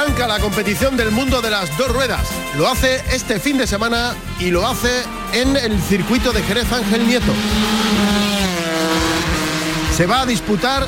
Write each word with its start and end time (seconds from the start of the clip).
Arranca 0.00 0.26
la 0.26 0.40
competición 0.40 0.96
del 0.96 1.10
mundo 1.10 1.42
de 1.42 1.50
las 1.50 1.76
dos 1.76 1.88
ruedas. 1.88 2.26
Lo 2.56 2.66
hace 2.66 3.02
este 3.12 3.38
fin 3.38 3.58
de 3.58 3.66
semana 3.66 4.14
y 4.38 4.50
lo 4.50 4.66
hace 4.66 5.02
en 5.34 5.54
el 5.58 5.78
circuito 5.78 6.32
de 6.32 6.42
Jerez 6.42 6.72
Ángel 6.72 7.06
Nieto. 7.06 7.32
Se 9.94 10.06
va 10.06 10.22
a 10.22 10.26
disputar 10.26 10.86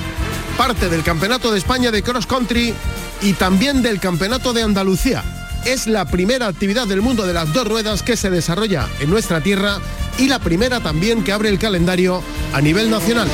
parte 0.57 0.88
del 0.88 1.02
Campeonato 1.02 1.52
de 1.52 1.59
España 1.59 1.91
de 1.91 2.02
Cross 2.02 2.27
Country 2.27 2.73
y 3.21 3.35
también 3.35 3.83
del 3.83 4.01
Campeonato 4.01 4.55
de 4.55 4.62
Andalucía. 4.62 5.23
Es 5.66 5.87
la 5.87 6.07
primera 6.07 6.47
actividad 6.47 6.87
del 6.87 7.02
mundo 7.02 7.27
de 7.27 7.35
las 7.35 7.52
dos 7.52 7.69
ruedas 7.69 8.02
que 8.02 8.16
se 8.16 8.30
desarrolla 8.30 8.88
en 9.01 9.10
nuestra 9.10 9.43
tierra 9.43 9.77
y 10.16 10.29
la 10.29 10.38
primera 10.38 10.80
también 10.80 11.23
que 11.23 11.33
abre 11.33 11.51
el 11.51 11.59
calendario 11.59 12.23
a 12.55 12.63
nivel 12.63 12.91
nacional. 12.91 13.29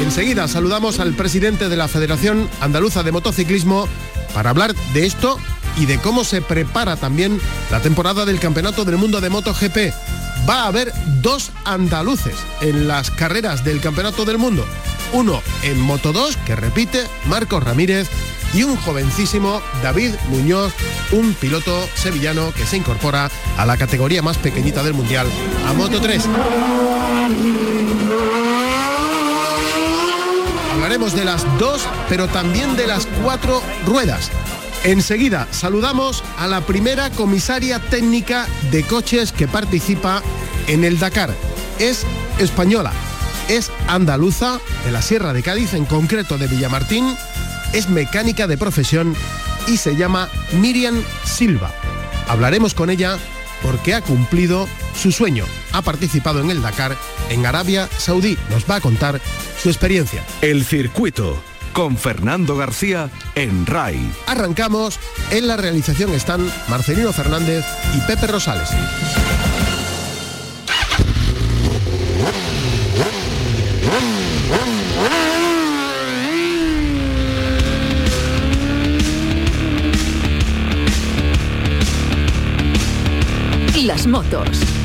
Enseguida 0.00 0.48
saludamos 0.48 0.98
al 0.98 1.14
presidente 1.14 1.68
de 1.68 1.76
la 1.76 1.86
Federación 1.86 2.48
Andaluza 2.60 3.02
de 3.02 3.12
Motociclismo 3.12 3.86
para 4.34 4.50
hablar 4.50 4.74
de 4.94 5.06
esto 5.06 5.38
y 5.76 5.86
de 5.86 5.98
cómo 5.98 6.24
se 6.24 6.42
prepara 6.42 6.96
también 6.96 7.38
la 7.70 7.80
temporada 7.80 8.24
del 8.24 8.40
Campeonato 8.40 8.84
del 8.84 8.96
Mundo 8.96 9.20
de 9.20 9.30
MotoGP. 9.30 9.92
Va 10.48 10.62
a 10.62 10.66
haber 10.68 10.92
dos 11.20 11.52
andaluces 11.64 12.34
en 12.60 12.88
las 12.88 13.10
carreras 13.10 13.62
del 13.62 13.80
Campeonato 13.80 14.24
del 14.24 14.38
Mundo. 14.38 14.64
Uno 15.12 15.42
en 15.62 15.78
Moto 15.78 16.12
2, 16.12 16.36
que 16.46 16.56
repite, 16.56 17.06
Marcos 17.26 17.62
Ramírez, 17.62 18.08
y 18.54 18.62
un 18.62 18.76
jovencísimo 18.76 19.60
David 19.82 20.14
Muñoz, 20.28 20.72
un 21.12 21.34
piloto 21.34 21.86
sevillano 21.94 22.52
que 22.54 22.66
se 22.66 22.76
incorpora 22.76 23.30
a 23.56 23.66
la 23.66 23.76
categoría 23.76 24.22
más 24.22 24.38
pequeñita 24.38 24.82
del 24.82 24.94
Mundial, 24.94 25.26
a 25.68 25.72
Moto 25.72 26.00
3. 26.00 26.24
Hablaremos 30.80 31.14
de 31.14 31.26
las 31.26 31.44
dos, 31.58 31.86
pero 32.08 32.26
también 32.26 32.74
de 32.74 32.86
las 32.86 33.04
cuatro 33.22 33.62
ruedas. 33.84 34.30
Enseguida 34.82 35.46
saludamos 35.50 36.24
a 36.38 36.46
la 36.46 36.62
primera 36.62 37.10
comisaria 37.10 37.78
técnica 37.78 38.46
de 38.70 38.82
coches 38.84 39.30
que 39.30 39.46
participa 39.46 40.22
en 40.68 40.84
el 40.84 40.98
Dakar. 40.98 41.34
Es 41.78 42.06
española, 42.38 42.92
es 43.48 43.70
andaluza, 43.88 44.58
de 44.86 44.90
la 44.90 45.02
Sierra 45.02 45.34
de 45.34 45.42
Cádiz, 45.42 45.74
en 45.74 45.84
concreto 45.84 46.38
de 46.38 46.46
Villamartín, 46.46 47.14
es 47.74 47.90
mecánica 47.90 48.46
de 48.46 48.56
profesión 48.56 49.14
y 49.66 49.76
se 49.76 49.96
llama 49.96 50.30
Miriam 50.52 51.04
Silva. 51.24 51.74
Hablaremos 52.26 52.72
con 52.72 52.88
ella 52.88 53.18
porque 53.62 53.92
ha 53.92 54.00
cumplido 54.00 54.66
su 54.98 55.12
sueño. 55.12 55.44
Ha 55.72 55.82
participado 55.82 56.40
en 56.40 56.50
el 56.50 56.62
Dakar 56.62 56.96
en 57.28 57.44
Arabia 57.44 57.86
Saudí. 57.98 58.38
Nos 58.48 58.64
va 58.64 58.76
a 58.76 58.80
contar 58.80 59.20
su 59.62 59.68
experiencia. 59.68 60.24
El 60.40 60.64
circuito 60.64 61.36
con 61.74 61.96
Fernando 61.98 62.56
García 62.56 63.10
en 63.34 63.66
RAI. 63.66 64.00
Arrancamos. 64.26 64.98
En 65.30 65.46
la 65.46 65.56
realización 65.56 66.12
están 66.14 66.50
Marcelino 66.68 67.12
Fernández 67.12 67.64
y 67.94 68.00
Pepe 68.00 68.26
Rosales. 68.26 68.70
Las 83.84 84.06
motos. 84.06 84.79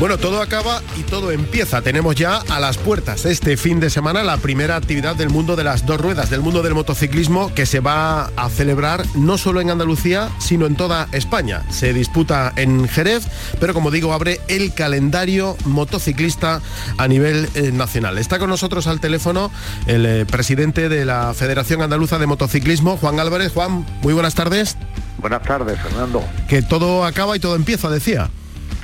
Bueno, 0.00 0.18
todo 0.18 0.42
acaba 0.42 0.82
y 0.98 1.02
todo 1.04 1.30
empieza. 1.30 1.80
Tenemos 1.80 2.16
ya 2.16 2.38
a 2.48 2.58
las 2.58 2.78
puertas 2.78 3.24
este 3.24 3.56
fin 3.56 3.78
de 3.78 3.90
semana 3.90 4.24
la 4.24 4.38
primera 4.38 4.74
actividad 4.74 5.14
del 5.14 5.30
mundo 5.30 5.54
de 5.54 5.62
las 5.62 5.86
dos 5.86 6.00
ruedas, 6.00 6.30
del 6.30 6.40
mundo 6.40 6.62
del 6.62 6.74
motociclismo, 6.74 7.54
que 7.54 7.64
se 7.64 7.78
va 7.78 8.24
a 8.36 8.48
celebrar 8.50 9.04
no 9.14 9.38
solo 9.38 9.60
en 9.60 9.70
Andalucía, 9.70 10.30
sino 10.40 10.66
en 10.66 10.74
toda 10.74 11.06
España. 11.12 11.62
Se 11.70 11.92
disputa 11.92 12.52
en 12.56 12.88
Jerez, 12.88 13.28
pero 13.60 13.72
como 13.72 13.92
digo, 13.92 14.12
abre 14.12 14.40
el 14.48 14.74
calendario 14.74 15.56
motociclista 15.64 16.60
a 16.98 17.06
nivel 17.06 17.48
eh, 17.54 17.70
nacional. 17.70 18.18
Está 18.18 18.40
con 18.40 18.50
nosotros 18.50 18.88
al 18.88 18.98
teléfono 18.98 19.52
el 19.86 20.06
eh, 20.06 20.26
presidente 20.26 20.88
de 20.88 21.04
la 21.04 21.34
Federación 21.34 21.82
Andaluza 21.82 22.18
de 22.18 22.26
Motociclismo, 22.26 22.96
Juan 22.96 23.20
Álvarez. 23.20 23.52
Juan, 23.52 23.86
muy 24.02 24.12
buenas 24.12 24.34
tardes. 24.34 24.76
Buenas 25.18 25.42
tardes, 25.44 25.80
Fernando. 25.80 26.22
Que 26.48 26.62
todo 26.62 27.04
acaba 27.04 27.36
y 27.36 27.40
todo 27.40 27.54
empieza, 27.54 27.88
decía. 27.88 28.28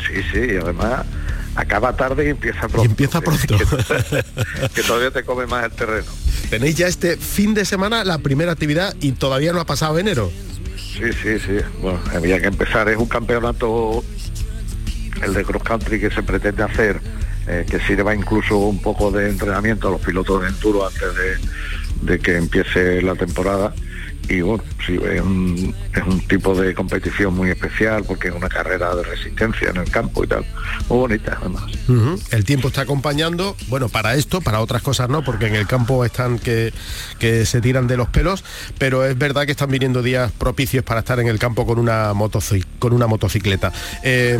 Sí, 0.06 0.22
sí, 0.33 0.53
y 0.53 0.56
además 0.56 1.06
acaba 1.55 1.97
tarde 1.97 2.27
y 2.27 2.28
empieza 2.28 2.61
pronto. 2.61 2.83
Y 2.83 2.87
empieza 2.87 3.21
pronto. 3.21 3.56
Que, 4.11 4.69
que 4.75 4.83
todavía 4.83 5.11
te 5.11 5.25
come 5.25 5.47
más 5.47 5.65
el 5.65 5.72
terreno. 5.72 6.06
Tenéis 6.49 6.77
ya 6.77 6.87
este 6.87 7.16
fin 7.16 7.55
de 7.55 7.65
semana 7.65 8.05
la 8.05 8.19
primera 8.19 8.53
actividad 8.53 8.94
y 9.00 9.12
todavía 9.12 9.53
no 9.53 9.61
ha 9.61 9.66
pasado 9.66 9.99
enero. 9.99 10.31
Sí, 10.77 11.12
sí, 11.22 11.38
sí. 11.38 11.59
Bueno, 11.81 12.00
había 12.15 12.41
que 12.41 12.47
empezar. 12.47 12.88
Es 12.88 12.97
un 12.97 13.06
campeonato, 13.06 14.05
el 15.22 15.34
de 15.34 15.44
cross 15.44 15.62
country 15.62 16.00
que 16.00 16.11
se 16.11 16.22
pretende 16.22 16.62
hacer, 16.62 17.00
eh, 17.47 17.67
que 17.69 17.81
sirva 17.81 18.15
incluso 18.15 18.56
un 18.59 18.81
poco 18.81 19.11
de 19.11 19.31
entrenamiento 19.31 19.88
a 19.88 19.93
los 19.93 20.00
pilotos 20.00 20.43
de 20.43 20.49
enduro 20.49 20.87
antes 20.87 21.15
de, 21.15 22.12
de 22.12 22.19
que 22.19 22.37
empiece 22.37 23.03
la 23.03 23.15
temporada 23.15 23.75
y 24.28 24.41
bueno, 24.42 24.62
sí, 24.86 24.97
es 25.12 25.20
un, 25.20 25.75
es 25.94 26.03
un 26.06 26.20
tipo 26.28 26.54
de 26.54 26.75
competición 26.75 27.34
muy 27.34 27.50
especial 27.50 28.04
porque 28.04 28.28
es 28.28 28.34
una 28.34 28.48
carrera 28.48 28.94
de 28.94 29.03
resistencia 29.03 29.70
en 29.70 29.78
el 29.78 29.91
campo 29.91 30.22
y 30.22 30.26
tal, 30.28 30.44
muy 30.88 30.98
bonita 30.98 31.36
además. 31.41 31.64
El 32.31 32.44
tiempo 32.44 32.69
está 32.69 32.82
acompañando, 32.82 33.56
bueno, 33.69 33.88
para 33.88 34.14
esto, 34.14 34.41
para 34.41 34.60
otras 34.60 34.82
cosas 34.82 35.08
no, 35.08 35.25
porque 35.25 35.47
en 35.47 35.56
el 35.56 35.66
campo 35.66 36.04
están 36.04 36.38
que, 36.38 36.72
que 37.19 37.44
se 37.47 37.60
tiran 37.60 37.86
de 37.88 37.97
los 37.97 38.08
pelos, 38.08 38.44
pero 38.78 39.04
es 39.04 39.19
verdad 39.19 39.47
que 39.47 39.53
están 39.53 39.70
viniendo 39.70 40.03
días 40.03 40.31
propicios 40.32 40.84
para 40.84 41.00
estar 41.00 41.19
en 41.19 41.26
el 41.26 41.38
campo 41.38 41.66
con 41.66 41.78
una, 41.78 42.12
motoci- 42.14 42.64
con 42.78 42.92
una 42.92 43.06
motocicleta. 43.08 43.72
Eh, 44.04 44.38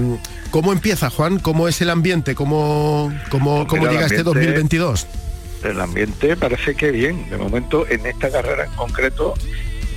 ¿Cómo 0.50 0.72
empieza, 0.72 1.10
Juan? 1.10 1.38
¿Cómo 1.41 1.66
es 1.68 1.80
el 1.80 1.91
ambiente? 1.91 2.34
¿Cómo, 2.34 3.12
cómo, 3.30 3.66
Pues 3.66 3.68
cómo 3.80 3.91
llega 3.91 4.06
este 4.06 4.18
ambiente- 4.20 4.24
2022? 4.24 5.06
El 5.64 5.78
ambiente 5.80 6.36
parece 6.36 6.74
que 6.74 6.91
bien, 6.91 7.28
de 7.28 7.36
momento 7.36 7.86
en 7.88 8.06
esta 8.06 8.30
carrera 8.30 8.64
en 8.64 8.70
concreto 8.72 9.34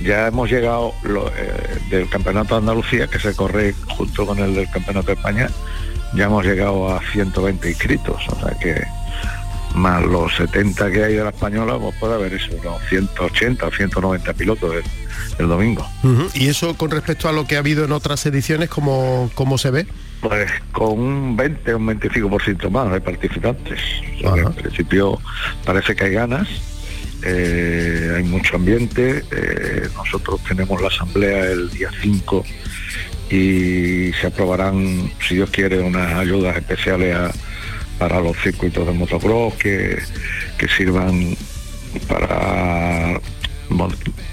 ya 0.02 0.28
hemos 0.28 0.50
llegado 0.50 0.92
lo, 1.02 1.28
eh, 1.28 1.80
del 1.90 2.08
Campeonato 2.08 2.54
de 2.54 2.60
Andalucía, 2.60 3.06
que 3.06 3.18
se 3.18 3.34
corre 3.34 3.74
junto 3.96 4.26
con 4.26 4.38
el 4.38 4.54
del 4.54 4.70
Campeonato 4.70 5.08
de 5.08 5.14
España, 5.14 5.48
ya 6.14 6.24
hemos 6.26 6.44
llegado 6.44 6.94
a 6.94 7.00
120 7.12 7.68
inscritos, 7.68 8.22
o 8.28 8.40
sea 8.40 8.56
que 8.58 8.84
más 9.74 10.04
los 10.04 10.34
70 10.36 10.90
que 10.90 11.04
hay 11.04 11.14
de 11.14 11.24
la 11.24 11.30
española, 11.30 11.76
pues 11.78 11.96
puede 11.98 12.14
haber 12.14 12.34
eso, 12.34 12.50
unos 12.60 12.80
180 12.88 13.66
o 13.66 13.70
190 13.70 14.32
pilotos 14.34 14.74
el, 15.38 15.48
domingo. 15.48 15.86
¿Y 16.32 16.48
eso 16.48 16.74
con 16.76 16.90
respecto 16.90 17.28
a 17.28 17.32
lo 17.32 17.46
que 17.46 17.56
ha 17.56 17.58
habido 17.58 17.84
en 17.84 17.92
otras 17.92 18.24
ediciones, 18.26 18.68
cómo, 18.68 19.30
cómo 19.34 19.58
se 19.58 19.70
ve? 19.70 19.86
Pues 20.20 20.50
con 20.72 20.98
un 20.98 21.36
20 21.36 21.74
o 21.74 21.76
un 21.76 21.86
25% 21.88 22.70
más 22.70 22.92
de 22.92 23.00
participantes. 23.00 23.80
O 24.24 24.34
sea 24.34 24.44
en 24.44 24.52
principio 24.52 25.20
parece 25.64 25.96
que 25.96 26.04
hay 26.04 26.12
ganas, 26.12 26.48
eh, 27.24 28.14
hay 28.16 28.22
mucho 28.24 28.56
ambiente. 28.56 29.24
eh, 29.30 29.88
nosotros 29.94 30.40
tenemos 30.46 30.80
la 30.80 30.88
asamblea 30.88 31.46
el 31.46 31.70
día 31.70 31.90
5 32.02 32.44
y 33.30 34.12
se 34.20 34.26
aprobarán, 34.26 35.10
si 35.26 35.36
Dios 35.36 35.50
quiere, 35.50 35.80
unas 35.80 36.14
ayudas 36.14 36.56
especiales 36.56 37.16
para 37.98 38.20
los 38.20 38.36
circuitos 38.38 38.86
de 38.86 38.92
motocross 38.92 39.54
que, 39.54 39.98
que 40.58 40.68
sirvan 40.68 41.36
para 42.08 43.20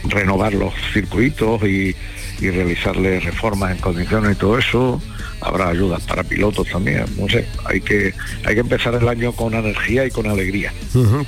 renovar 0.10 0.54
los 0.54 0.74
circuitos 0.94 1.64
y, 1.64 1.96
y 2.42 2.50
realizarles 2.50 3.24
reformas 3.24 3.72
en 3.72 3.78
condiciones 3.78 4.34
y 4.34 4.36
todo 4.36 4.58
eso. 4.58 5.02
Habrá 5.40 5.70
ayudas 5.70 6.04
para 6.04 6.24
pilotos 6.24 6.68
también, 6.68 7.06
no 7.18 7.28
sé, 7.28 7.48
hay 7.66 7.82
que, 7.82 8.14
hay 8.46 8.54
que 8.54 8.60
empezar 8.60 8.94
el 8.94 9.08
año 9.08 9.32
con 9.32 9.54
energía 9.56 10.06
y 10.06 10.12
con 10.12 10.28
alegría. 10.28 10.72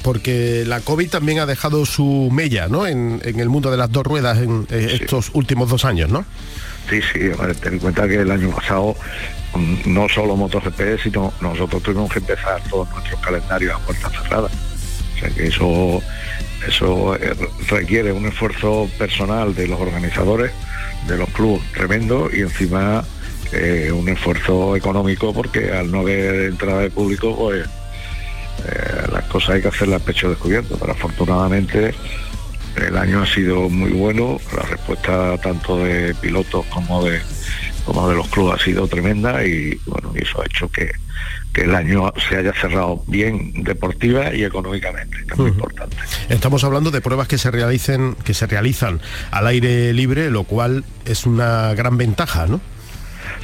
Porque 0.04 0.63
la 0.68 0.81
COVID 0.81 1.10
también 1.10 1.39
ha 1.39 1.45
dejado 1.48 1.86
su 1.86 2.30
mella 2.31 2.68
¿no? 2.68 2.86
en, 2.86 3.21
en 3.24 3.39
el 3.39 3.50
mundo 3.50 3.71
de 3.71 3.77
las 3.77 3.92
dos 3.92 4.04
ruedas 4.04 4.38
en 4.38 4.68
eh, 4.69 5.00
estos 5.01 5.31
últimos 5.33 5.69
dos 5.69 5.86
años, 5.86 6.10
¿no? 6.12 6.25
Sí, 6.89 7.00
sí, 7.01 7.19
ten 7.62 7.74
en 7.74 7.80
cuenta 7.80 8.07
que 8.07 8.18
el 8.18 8.30
año 8.30 8.51
pasado 8.51 8.95
no 9.86 10.10
solo 10.10 10.36
MotoGP, 10.36 11.01
sino 11.01 11.33
nosotros 11.42 11.81
tuvimos 11.83 12.12
que 12.12 12.19
empezar 12.19 12.62
todos 12.69 12.89
nuestros 12.89 13.19
calendarios 13.21 13.74
a 13.75 13.80
puertas 13.80 14.12
cerradas. 14.12 14.51
O 15.15 15.19
sea 15.19 15.30
que 15.30 15.48
eso, 15.48 16.01
eso 16.68 17.15
eh, 17.15 17.33
requiere 17.69 18.12
un 18.12 18.25
esfuerzo 18.25 18.89
personal 18.98 19.54
de 19.56 19.68
los 19.68 19.80
organizadores, 19.80 20.51
de 21.08 21.18
los 21.18 21.30
clubes 21.30 21.62
tremendo 21.74 22.30
y 22.32 22.42
encima 22.42 23.04
eh, 23.52 23.92
un 23.92 24.10
esfuerzo 24.10 24.76
económico 24.76 25.34
porque 25.34 25.72
al 25.72 25.92
no 25.92 26.00
haber 26.00 26.46
entrada 26.46 26.82
de 26.82 26.90
público, 26.90 27.36
pues 27.36 27.66
eh, 28.66 29.08
las 29.12 29.24
cosas 29.26 29.56
hay 29.56 29.62
que 29.62 29.68
hacerlas 29.68 30.02
pecho 30.02 30.30
descubierto. 30.30 30.78
Pero 30.80 30.94
afortunadamente 30.94 31.94
el 32.76 32.98
año 32.98 33.22
ha 33.22 33.28
sido 33.28 33.70
muy 33.70 33.92
bueno, 33.92 34.40
la 34.56 34.64
respuesta 34.64 35.38
tanto 35.38 35.78
de 35.78 36.16
pilotos 36.16 36.66
como 36.68 37.04
de 37.04 37.22
como 37.86 38.10
de 38.10 38.16
los 38.16 38.28
clubes 38.30 38.62
ha 38.62 38.64
sido 38.64 38.88
tremenda 38.88 39.46
y 39.46 39.78
bueno, 39.86 40.14
eso 40.16 40.42
ha 40.42 40.46
hecho 40.46 40.70
que, 40.70 40.90
el 41.56 41.76
año 41.76 42.12
se 42.28 42.38
haya 42.38 42.54
cerrado 42.54 43.04
bien 43.08 43.64
deportiva 43.64 44.34
y 44.34 44.44
económicamente, 44.44 45.18
que 45.26 45.34
es 45.34 45.38
muy 45.38 45.50
importante. 45.50 45.96
Estamos 46.30 46.64
hablando 46.64 46.90
de 46.92 47.02
pruebas 47.02 47.28
que 47.28 47.38
se 47.38 47.52
realicen, 47.52 48.16
que 48.24 48.34
se 48.34 48.48
realizan 48.48 49.02
al 49.32 49.48
aire 49.48 49.94
libre, 49.94 50.32
lo 50.32 50.44
cual 50.44 50.84
es 51.06 51.26
una 51.26 51.74
gran 51.76 51.98
ventaja, 51.98 52.48
¿no? 52.48 52.60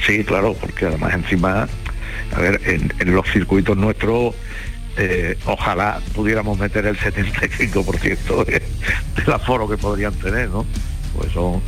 Sí, 0.04 0.24
claro, 0.24 0.54
porque 0.60 0.86
además 0.86 1.14
encima, 1.14 1.68
a 2.34 2.40
ver, 2.40 2.60
en, 2.64 3.14
los 3.14 3.26
circuitos 3.30 3.76
nuestros 3.76 4.34
eh, 4.96 5.38
ojalá 5.44 6.00
pudiéramos 6.14 6.58
meter 6.58 6.86
el 6.86 6.98
75% 6.98 8.44
de, 8.44 8.62
del 9.16 9.32
aforo 9.32 9.68
que 9.68 9.76
podrían 9.76 10.14
tener, 10.14 10.48
¿no? 10.48 10.66
Pues 11.16 11.32
son, 11.32 11.60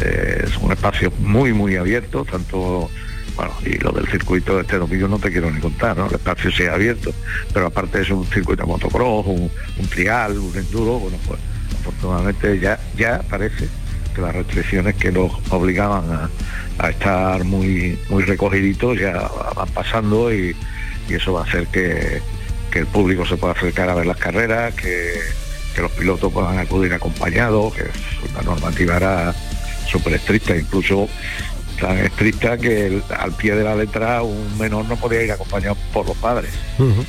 eh, 0.00 0.44
son 0.52 0.72
espacios 0.72 1.12
muy, 1.18 1.52
muy 1.52 1.76
abiertos, 1.76 2.26
tanto 2.26 2.90
bueno, 3.36 3.52
y 3.64 3.78
lo 3.78 3.90
del 3.90 4.06
circuito 4.06 4.56
de 4.56 4.62
este 4.62 4.78
domingo 4.78 5.08
no 5.08 5.18
te 5.18 5.30
quiero 5.30 5.50
ni 5.50 5.60
contar, 5.60 5.96
¿no? 5.96 6.06
El 6.06 6.14
espacio 6.14 6.50
sea 6.52 6.74
abierto, 6.74 7.12
pero 7.52 7.66
aparte 7.66 8.02
es 8.02 8.10
un 8.10 8.24
circuito 8.26 8.66
motocross, 8.66 9.26
un, 9.26 9.50
trial, 9.88 10.38
un 10.38 10.56
enduro, 10.56 11.00
bueno, 11.00 11.18
pues 11.26 11.40
afortunadamente 11.80 12.58
ya, 12.60 12.78
ya 12.96 13.22
parece 13.28 13.68
que 14.14 14.20
las 14.20 14.34
restricciones 14.34 14.94
que 14.94 15.10
nos 15.10 15.32
obligaban 15.50 16.30
a, 16.78 16.88
estar 16.88 17.44
muy, 17.44 17.98
muy 18.08 18.24
recogiditos 18.24 18.98
ya 18.98 19.28
van 19.54 19.68
pasando 19.68 20.32
y, 20.32 20.54
eso 21.08 21.34
va 21.34 21.40
a 21.40 21.44
hacer 21.44 21.66
que, 21.68 22.20
el 22.74 22.86
público 22.86 23.24
se 23.24 23.36
pueda 23.36 23.52
acercar 23.52 23.88
a 23.88 23.94
ver 23.94 24.04
las 24.04 24.16
carreras, 24.16 24.74
que, 24.74 25.20
que 25.76 25.80
los 25.80 25.92
pilotos 25.92 26.32
puedan 26.32 26.58
acudir 26.58 26.92
acompañados, 26.92 27.72
que 27.72 27.84
la 28.34 28.42
normativa 28.42 28.96
era 28.96 29.34
súper 29.86 30.14
estricta, 30.14 30.56
incluso 30.56 31.08
tan 31.80 31.98
estricta 31.98 32.56
que 32.56 33.00
al 33.16 33.32
pie 33.32 33.54
de 33.54 33.64
la 33.64 33.74
letra 33.74 34.22
un 34.22 34.58
menor 34.58 34.84
no 34.86 34.96
podía 34.96 35.22
ir 35.22 35.32
acompañado 35.32 35.76
por 35.92 36.06
los 36.06 36.16
padres, 36.16 36.52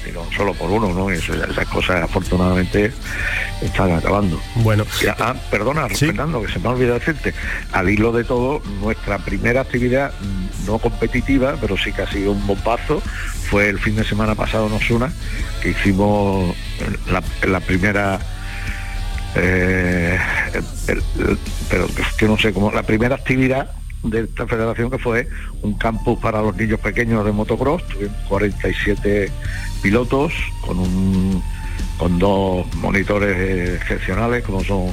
sino 0.04 0.26
solo 0.36 0.54
por 0.54 0.70
uno, 0.72 0.94
¿no? 0.94 1.10
Eso, 1.10 1.34
esas 1.34 1.68
cosas 1.68 2.04
afortunadamente 2.04 2.92
están 3.62 3.92
acabando. 3.92 4.40
Bueno. 4.56 4.86
ah, 5.20 5.36
perdona, 5.50 5.88
Fernando, 5.90 6.42
que 6.42 6.52
se 6.52 6.60
me 6.60 6.68
ha 6.68 6.72
olvidado 6.72 7.00
decirte, 7.00 7.34
al 7.72 7.90
hilo 7.90 8.12
de 8.12 8.24
todo, 8.24 8.62
nuestra 8.82 9.20
primera 9.20 9.62
actividad 9.62 10.12
no 10.66 10.80
competitiva, 10.80 11.56
pero 11.60 11.78
sí 11.78 11.92
que 11.92 12.02
ha 12.02 12.12
sido 12.12 12.32
un 12.32 12.46
bombazo, 12.48 13.02
fue 13.50 13.70
el 13.70 13.80
fin 13.80 13.96
de 13.96 14.04
semana 14.04 14.36
pasado 14.36 14.68
en 14.68 14.74
Osuna, 14.74 15.12
que 15.62 15.70
hicimos 15.70 16.56
la, 17.12 17.24
la 17.48 17.60
primera 17.60 18.20
eh, 19.36 20.18
pero 21.70 21.88
que 22.18 22.26
no 22.26 22.38
sé, 22.38 22.54
como 22.54 22.72
la 22.72 22.84
primera 22.84 23.16
actividad 23.16 23.70
de 24.10 24.22
esta 24.22 24.48
federación 24.48 24.90
que 24.90 24.98
fue 24.98 25.28
un 25.62 25.74
campus 25.78 26.20
para 26.20 26.42
los 26.42 26.56
niños 26.56 26.80
pequeños 26.80 27.26
de 27.26 27.32
motocross, 27.32 27.88
tuvimos 27.88 28.18
47 28.28 29.32
pilotos 29.82 30.34
con 30.66 30.80
un 30.80 31.44
con 31.98 32.20
dos 32.20 32.66
monitores 32.76 33.80
excepcionales 33.82 34.44
como 34.44 34.64
son 34.64 34.90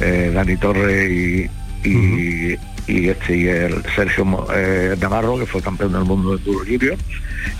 eh, 0.00 0.30
Dani 0.32 0.56
Torre 0.56 1.10
y, 1.10 1.50
y, 1.84 3.08
este 3.08 3.36
y 3.36 3.46
el 3.48 3.82
Sergio 3.94 4.46
eh, 4.54 4.96
Navarro 5.00 5.38
que 5.38 5.46
fue 5.46 5.60
campeón 5.60 5.92
del 5.92 6.04
mundo 6.04 6.36
de 6.36 6.44
Duro 6.44 6.64
Lirio 6.64 6.96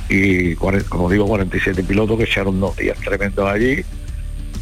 y 0.09 0.55
como 0.55 1.11
digo 1.11 1.27
47 1.27 1.83
pilotos 1.83 2.19
que 2.19 2.25
echaron 2.25 2.61
dos 2.61 2.77
días 2.77 2.99
tremendos 2.99 3.49
allí 3.49 3.85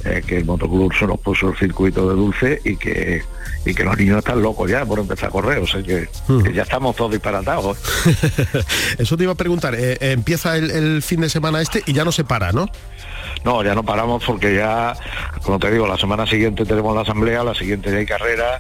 eh, 0.07 0.23
que 0.25 0.39
el 0.39 0.45
motoclub 0.45 0.95
se 0.95 1.07
nos 1.07 1.19
puso 1.19 1.49
el 1.51 1.57
circuito 1.57 2.09
de 2.09 2.15
dulce 2.15 2.61
y 2.65 2.77
que 2.77 3.23
y 3.65 3.75
que 3.75 3.83
los 3.83 3.99
niños 3.99 4.19
están 4.19 4.41
locos 4.41 4.71
ya 4.71 4.87
por 4.87 5.01
empezar 5.01 5.29
a 5.29 5.33
correr, 5.33 5.59
o 5.59 5.67
sea 5.67 5.83
que, 5.83 6.09
ya 6.55 6.63
estamos 6.63 6.95
todos 6.95 7.11
disparatados. 7.11 7.77
Eso 8.99 9.17
te 9.17 9.25
iba 9.25 9.33
a 9.33 9.37
preguntar, 9.37 9.75
eh, 9.75 9.95
eh, 9.95 10.13
empieza 10.13 10.57
el, 10.57 11.03
fin 11.03 11.21
de 11.21 11.29
semana 11.29 11.61
este 11.61 11.83
y 11.85 11.93
ya 11.93 12.05
no 12.05 12.13
se 12.13 12.23
para, 12.23 12.53
¿no? 12.53 12.69
No, 13.45 13.65
ya 13.65 13.75
no 13.75 13.83
paramos 13.83 14.23
porque 14.25 14.55
ya, 14.55 14.97
como 15.43 15.59
te 15.59 15.73
digo, 15.73 15.89
la 15.89 15.99
semana 15.99 16.29
siguiente 16.29 16.65
tenemos 16.65 16.95
la 16.95 17.01
asamblea, 17.01 17.43
la 17.43 17.55
siguiente 17.55 17.91
ya 17.91 17.97
hay 17.97 18.07
carrera, 18.07 18.59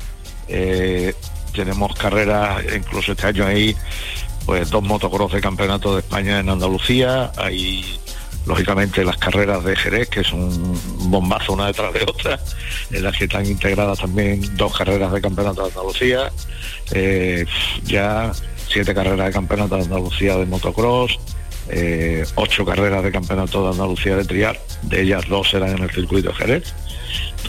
tenemos 1.54 1.94
carreras, 1.94 2.64
incluso 2.74 3.12
este 3.12 3.28
año 3.28 3.46
hay 3.46 3.76
pues 4.44 4.70
dos 4.70 4.82
motocross 4.82 5.32
de 5.32 5.40
campeonato 5.40 5.94
de 5.94 6.00
España 6.00 6.40
en 6.40 6.48
Andalucía, 6.48 7.30
hay 7.36 7.98
lógicamente 8.46 9.04
las 9.04 9.16
carreras 9.16 9.64
de 9.64 9.76
Jerez, 9.76 10.08
que 10.08 10.20
es 10.20 10.32
un 10.32 10.78
bombazo 11.10 11.52
una 11.52 11.66
detrás 11.66 11.92
de 11.92 12.02
otra, 12.02 12.40
en 12.90 13.02
las 13.02 13.16
que 13.16 13.24
están 13.24 13.44
integradas 13.46 13.98
también 13.98 14.56
dos 14.56 14.76
carreras 14.76 15.12
de 15.12 15.20
campeonato 15.20 15.62
de 15.62 15.68
Andalucía, 15.68 16.32
eh, 16.92 17.44
ya 17.84 18.32
siete 18.68 18.94
carreras 18.94 19.26
de 19.26 19.32
campeonato 19.32 19.76
de 19.76 19.82
Andalucía 19.82 20.36
de 20.36 20.46
motocross, 20.46 21.18
eh, 21.68 22.24
ocho 22.36 22.64
carreras 22.64 23.02
de 23.02 23.10
campeonato 23.10 23.64
de 23.64 23.70
Andalucía 23.70 24.16
de 24.16 24.24
trial, 24.24 24.58
de 24.82 25.02
ellas 25.02 25.24
dos 25.28 25.50
serán 25.50 25.70
en 25.70 25.82
el 25.82 25.90
circuito 25.90 26.32
Jerez. 26.32 26.72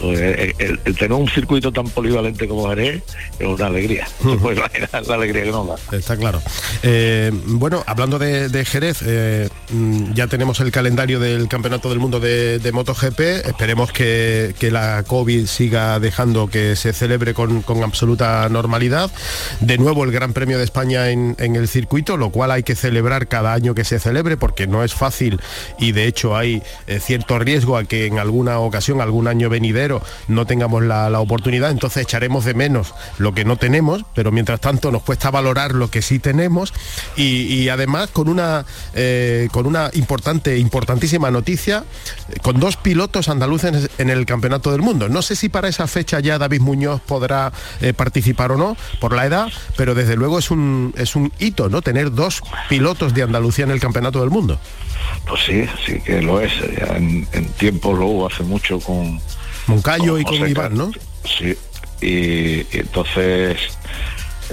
El, 0.02 0.78
tener 0.96 1.12
un 1.12 1.28
circuito 1.28 1.72
tan 1.72 1.88
polivalente 1.88 2.46
como 2.48 2.68
Jerez 2.68 3.02
es 3.38 3.46
una 3.46 3.66
alegría. 3.66 4.06
Pues 4.38 4.56
la, 4.56 5.14
alegría 5.14 5.44
que 5.44 5.50
nos 5.50 5.66
da. 5.66 5.96
Está 5.96 6.16
claro. 6.16 6.40
Eh, 6.82 7.30
bueno, 7.46 7.82
hablando 7.86 8.18
de, 8.18 8.64
Jerez, 8.64 8.98
eh, 9.04 9.48
mm, 9.70 10.12
ya 10.12 10.26
tenemos 10.26 10.60
el 10.60 10.70
calendario 10.70 11.18
del 11.18 11.48
Campeonato 11.48 11.88
del 11.88 11.98
Mundo 11.98 12.20
de, 12.20 12.70
MotoGP. 12.72 13.20
Esperemos 13.46 13.92
que, 13.92 14.54
la 14.70 15.02
COVID 15.06 15.46
siga 15.46 15.98
dejando 15.98 16.48
que 16.48 16.76
se 16.76 16.92
celebre 16.92 17.34
con, 17.34 17.64
absoluta 17.82 18.48
normalidad. 18.48 19.10
De 19.60 19.78
nuevo 19.78 20.04
el 20.04 20.12
Gran 20.12 20.32
Premio 20.32 20.58
de 20.58 20.64
España 20.64 21.10
en, 21.10 21.36
el 21.38 21.68
circuito, 21.68 22.16
lo 22.16 22.30
cual 22.30 22.50
hay 22.50 22.62
que 22.62 22.74
celebrar 22.74 23.26
cada 23.28 23.54
año 23.54 23.74
que 23.74 23.84
se 23.84 23.98
celebre 23.98 24.36
porque 24.36 24.66
no 24.66 24.84
es 24.84 24.94
fácil 24.94 25.40
y 25.78 25.92
de 25.92 26.06
hecho 26.06 26.36
hay 26.36 26.62
eh, 26.86 27.00
cierto 27.00 27.38
riesgo 27.38 27.76
a 27.76 27.84
que 27.84 28.06
en 28.06 28.18
alguna 28.18 28.58
ocasión, 28.58 29.00
algún 29.00 29.26
año 29.26 29.48
venidero, 29.48 29.87
no 30.28 30.46
tengamos 30.46 30.82
la, 30.82 31.18
oportunidad. 31.18 31.70
Entonces 31.70 32.04
echaremos 32.04 32.44
de 32.44 32.54
menos 32.54 32.94
lo 33.18 33.34
que 33.34 33.44
no 33.44 33.56
tenemos, 33.56 34.04
pero 34.14 34.30
mientras 34.30 34.60
tanto 34.60 34.92
nos 34.92 35.02
cuesta 35.02 35.30
valorar 35.30 35.72
lo 35.72 35.90
que 35.90 36.02
sí 36.02 36.18
tenemos 36.18 36.72
y, 37.16 37.68
además 37.68 38.10
con 38.10 38.28
una, 38.28 38.64
eh, 38.94 39.48
con 39.52 39.66
una 39.66 39.90
importante, 39.94 40.58
importantísima 40.58 41.30
noticia, 41.30 41.84
con 42.42 42.60
dos 42.60 42.76
pilotos 42.76 43.28
andaluces 43.28 43.90
en 43.98 44.10
el 44.10 44.26
Campeonato 44.26 44.70
del 44.70 44.82
Mundo. 44.82 45.08
No 45.08 45.22
sé 45.22 45.34
si 45.34 45.48
para 45.48 45.68
esa 45.68 45.86
fecha 45.86 46.20
ya 46.20 46.38
David 46.38 46.60
Muñoz 46.60 47.00
podrá 47.00 47.52
eh, 47.80 47.92
participar 47.92 48.52
o 48.52 48.56
no, 48.56 48.76
por 49.00 49.14
la 49.14 49.26
edad, 49.26 49.48
pero 49.76 49.94
desde 49.94 50.16
luego 50.16 50.38
es 50.38 50.50
un, 50.50 50.94
es 50.96 51.16
un 51.16 51.32
hito, 51.38 51.68
¿no? 51.68 51.82
Tener 51.82 52.12
dos 52.12 52.42
pilotos 52.68 53.14
de 53.14 53.22
Andalucía 53.22 53.64
en 53.64 53.70
el 53.70 53.80
Campeonato 53.80 54.20
del 54.20 54.30
Mundo. 54.30 54.58
Pues 55.26 55.42
sí, 55.44 55.64
sí 55.84 56.00
que 56.00 56.22
lo 56.22 56.40
es. 56.40 56.52
Ya 56.78 56.96
en, 56.96 57.26
tiempo 57.58 57.92
lo 57.92 58.06
hubo 58.06 58.26
hace 58.26 58.42
mucho 58.42 58.80
con 58.80 59.20
Moncayo 59.68 60.18
y 60.18 60.24
con 60.24 60.48
Iván, 60.48 60.74
¿no? 60.74 60.90
Sí. 61.24 61.56
Y, 62.00 62.66
entonces 62.76 63.58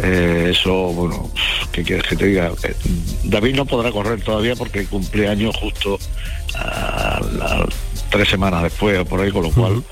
eh, 0.02 0.52
eso, 0.52 0.74
bueno, 0.74 1.32
¿qué 1.72 1.84
quieres 1.84 2.06
que 2.06 2.16
te 2.16 2.28
diga? 2.28 2.52
Eh, 2.64 2.76
David 3.24 3.56
no 3.56 3.66
podrá 3.66 3.92
correr 3.92 4.22
todavía 4.22 4.56
porque 4.56 4.86
cumple 4.86 5.28
años 5.28 5.56
justo 5.56 5.98
tres 8.10 8.30
semanas 8.30 8.64
después 8.64 9.06
por 9.08 9.20
ahí, 9.22 9.32
con 9.32 9.44
lo 9.44 9.52
cual 9.52 9.84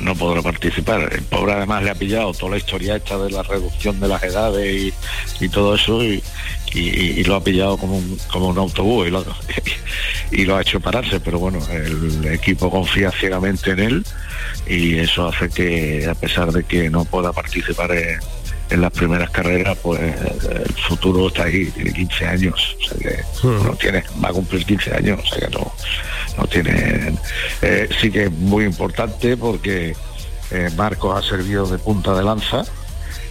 no 0.00 0.14
podrá 0.14 0.42
participar. 0.42 1.08
El 1.12 1.22
pobre 1.22 1.52
además 1.52 1.82
le 1.82 1.90
ha 1.90 1.94
pillado 1.94 2.32
toda 2.32 2.52
la 2.52 2.58
historia 2.58 2.96
esta 2.96 3.18
de 3.18 3.30
la 3.30 3.42
reducción 3.42 4.00
de 4.00 4.08
las 4.08 4.22
edades 4.22 4.92
y, 5.40 5.48
todo 5.48 5.74
eso 5.74 6.02
y, 6.02 6.22
lo 7.24 7.36
ha 7.36 7.44
pillado 7.44 7.76
como 7.76 7.98
un, 7.98 8.18
como 8.30 8.48
un 8.48 8.58
autobús 8.58 9.06
y 9.06 9.10
lo, 9.10 9.24
y 10.32 10.44
lo 10.44 10.56
ha 10.56 10.62
hecho 10.62 10.80
pararse, 10.80 11.20
pero 11.20 11.38
bueno, 11.38 11.60
el 11.70 12.26
equipo 12.26 12.70
confía 12.70 13.10
ciegamente 13.12 13.70
en 13.70 13.78
él 13.78 14.06
y 14.66 14.98
eso 14.98 15.28
hace 15.28 15.48
que 15.48 16.06
a 16.10 16.14
pesar 16.14 16.50
de 16.52 16.64
que 16.64 16.90
no 16.90 17.04
pueda 17.04 17.32
participar 17.32 17.92
en, 17.92 18.18
las 18.70 18.92
primeras 18.92 19.30
carreras, 19.30 19.78
pues 19.82 20.00
el 20.00 20.74
futuro 20.88 21.28
está 21.28 21.44
ahí, 21.44 21.66
tiene 21.66 21.92
15 21.92 22.26
años, 22.26 22.76
o 22.80 22.84
sea 22.84 22.98
que 22.98 23.46
hmm. 23.46 23.66
no 23.66 23.76
tiene, 23.76 24.04
va 24.22 24.28
a 24.30 24.32
cumplir 24.32 24.64
15 24.64 24.94
años, 24.94 25.20
o 25.22 25.26
sea 25.26 25.48
que 25.48 25.54
no, 25.54 25.72
no 26.38 26.46
tiene, 26.46 27.14
eh, 27.62 27.88
sí 28.00 28.10
que 28.10 28.24
es 28.24 28.32
muy 28.32 28.64
importante 28.64 29.36
porque 29.36 29.94
eh, 30.50 30.70
Marcos 30.76 31.18
ha 31.18 31.28
servido 31.28 31.66
de 31.66 31.78
punta 31.78 32.14
de 32.14 32.22
lanza 32.22 32.64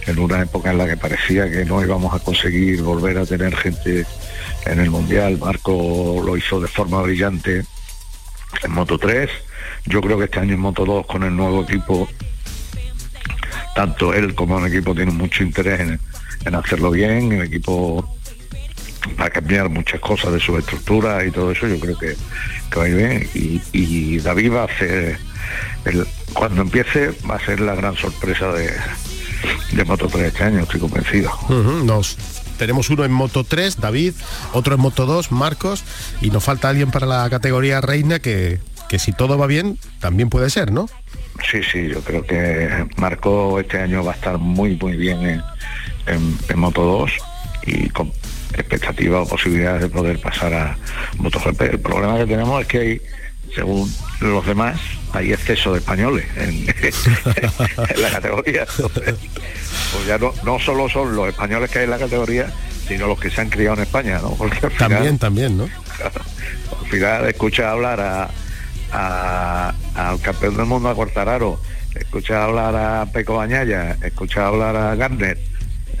en 0.06 0.18
una 0.18 0.42
época 0.42 0.70
en 0.70 0.78
la 0.78 0.86
que 0.86 0.96
parecía 0.96 1.50
que 1.50 1.64
no 1.64 1.82
íbamos 1.82 2.14
a 2.14 2.18
conseguir 2.18 2.82
volver 2.82 3.18
a 3.18 3.26
tener 3.26 3.56
gente 3.56 4.06
en 4.66 4.80
el 4.80 4.90
Mundial. 4.90 5.38
Marco 5.38 6.22
lo 6.24 6.36
hizo 6.36 6.60
de 6.60 6.68
forma 6.68 7.00
brillante 7.02 7.64
en 8.62 8.70
Moto 8.70 8.98
3. 8.98 9.30
Yo 9.86 10.00
creo 10.00 10.18
que 10.18 10.24
este 10.24 10.40
año 10.40 10.54
en 10.54 10.60
Moto 10.60 10.84
2 10.84 11.06
con 11.06 11.22
el 11.22 11.34
nuevo 11.34 11.62
equipo, 11.62 12.08
tanto 13.74 14.14
él 14.14 14.34
como 14.34 14.58
el 14.58 14.72
equipo 14.72 14.94
tienen 14.94 15.16
mucho 15.16 15.42
interés 15.42 15.80
en, 15.80 16.54
hacerlo 16.54 16.90
bien. 16.90 17.32
El 17.32 17.42
equipo 17.42 18.16
va 19.20 19.26
a 19.26 19.30
cambiar 19.30 19.68
muchas 19.68 20.00
cosas 20.00 20.32
de 20.32 20.40
su 20.40 20.56
estructura 20.56 21.24
y 21.24 21.30
todo 21.30 21.50
eso, 21.50 21.66
yo 21.66 21.78
creo 21.78 21.98
que, 21.98 22.16
va 22.76 22.84
a 22.84 22.88
ir 22.88 22.96
bien. 22.96 23.28
Y, 23.72 24.18
David 24.18 24.52
va 24.52 24.62
a 24.62 24.64
hacer, 24.64 25.18
cuando 26.32 26.62
empiece, 26.62 27.12
va 27.28 27.36
a 27.36 27.44
ser 27.44 27.60
la 27.60 27.74
gran 27.74 27.96
sorpresa 27.96 28.52
de, 28.52 28.70
de 29.72 29.84
Moto 29.84 30.08
3 30.08 30.24
este 30.26 30.44
año, 30.44 30.60
estoy 30.60 30.80
convencido. 30.80 31.30
Nos 31.84 32.16
tenemos 32.58 32.88
uno 32.90 33.04
en 33.04 33.12
Moto 33.12 33.44
3, 33.44 33.80
David, 33.80 34.14
otro 34.52 34.74
en 34.74 34.80
Moto 34.80 35.06
2, 35.06 35.32
Marcos, 35.32 35.84
y 36.20 36.30
nos 36.30 36.44
falta 36.44 36.68
alguien 36.68 36.90
para 36.90 37.06
la 37.06 37.28
categoría 37.28 37.80
reina 37.80 38.20
que, 38.20 38.60
que 38.88 38.98
si 38.98 39.12
todo 39.12 39.36
va 39.36 39.46
bien, 39.46 39.78
también 40.00 40.30
puede 40.30 40.50
ser, 40.50 40.72
¿no? 40.72 40.88
Sí, 41.50 41.62
sí, 41.62 41.88
yo 41.88 42.00
creo 42.00 42.24
que 42.24 42.86
Marco 42.96 43.58
este 43.60 43.80
año 43.80 44.04
va 44.04 44.12
a 44.12 44.14
estar 44.14 44.38
muy, 44.38 44.76
muy 44.76 44.96
bien 44.96 45.42
en, 46.06 46.38
en, 46.48 46.58
Moto 46.58 46.82
2 46.82 47.12
y 47.66 47.88
con 47.90 48.12
expectativa 48.54 49.20
o 49.22 49.28
posibilidades 49.28 49.82
de 49.82 49.88
poder 49.88 50.20
pasar 50.20 50.54
a 50.54 50.78
MotoGP. 51.18 51.60
El 51.62 51.80
problema 51.80 52.18
que 52.18 52.26
tenemos 52.26 52.62
es 52.62 52.68
que 52.68 52.78
hay, 52.78 53.00
según 53.54 53.92
los 54.20 54.46
demás, 54.46 54.80
hay 55.12 55.32
exceso 55.32 55.72
de 55.72 55.78
españoles 55.80 56.26
en, 56.36 56.66
la 58.00 58.10
categoría. 58.10 58.66
pues 58.76 60.06
ya 60.06 60.18
no, 60.18 60.32
no 60.44 60.58
solo 60.58 60.88
son 60.88 61.14
los 61.16 61.28
españoles 61.28 61.70
que 61.70 61.80
hay 61.80 61.84
en 61.84 61.90
la 61.90 61.98
categoría, 61.98 62.52
sino 62.86 63.06
los 63.06 63.18
que 63.18 63.30
se 63.30 63.40
han 63.40 63.50
criado 63.50 63.76
en 63.76 63.82
España, 63.82 64.18
¿no? 64.22 64.34
Porque 64.34 64.60
también, 64.78 65.18
también, 65.18 65.56
¿no? 65.56 65.64
al 66.80 66.90
final 66.90 67.28
escucha 67.28 67.70
hablar 67.70 68.30
a, 68.92 69.74
al 69.94 70.20
campeón 70.20 70.56
del 70.56 70.66
mundo 70.66 70.88
a 70.88 70.94
Cortararo, 70.94 71.60
escucha 71.94 72.44
hablar 72.44 72.74
a 72.76 73.06
Peco 73.12 73.36
Bañaya, 73.36 73.96
escucha 74.02 74.46
hablar 74.46 74.76
a 74.76 74.94
Garner 74.94 75.38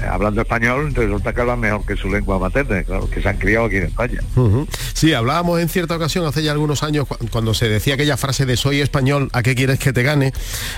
hablando 0.00 0.40
español 0.40 0.92
resulta 0.94 1.32
que 1.32 1.40
hablan 1.40 1.60
mejor 1.60 1.84
que 1.84 1.96
su 1.96 2.08
lengua 2.10 2.38
materna, 2.38 2.82
claro, 2.82 3.08
que 3.08 3.22
se 3.22 3.28
han 3.28 3.36
criado 3.38 3.66
aquí 3.66 3.76
en 3.76 3.84
España. 3.84 4.20
Sí, 4.92 5.12
hablábamos 5.12 5.60
en 5.60 5.68
cierta 5.68 5.96
ocasión, 5.96 6.26
hace 6.26 6.42
ya 6.42 6.52
algunos 6.52 6.82
años, 6.82 7.06
cuando 7.30 7.54
se 7.54 7.68
decía 7.68 7.94
aquella 7.94 8.16
frase 8.16 8.46
de 8.46 8.56
soy 8.56 8.80
español, 8.80 9.28
¿a 9.32 9.42
qué 9.42 9.54
quieres 9.54 9.78
que 9.78 9.92
te 9.92 10.02
gane? 10.02 10.32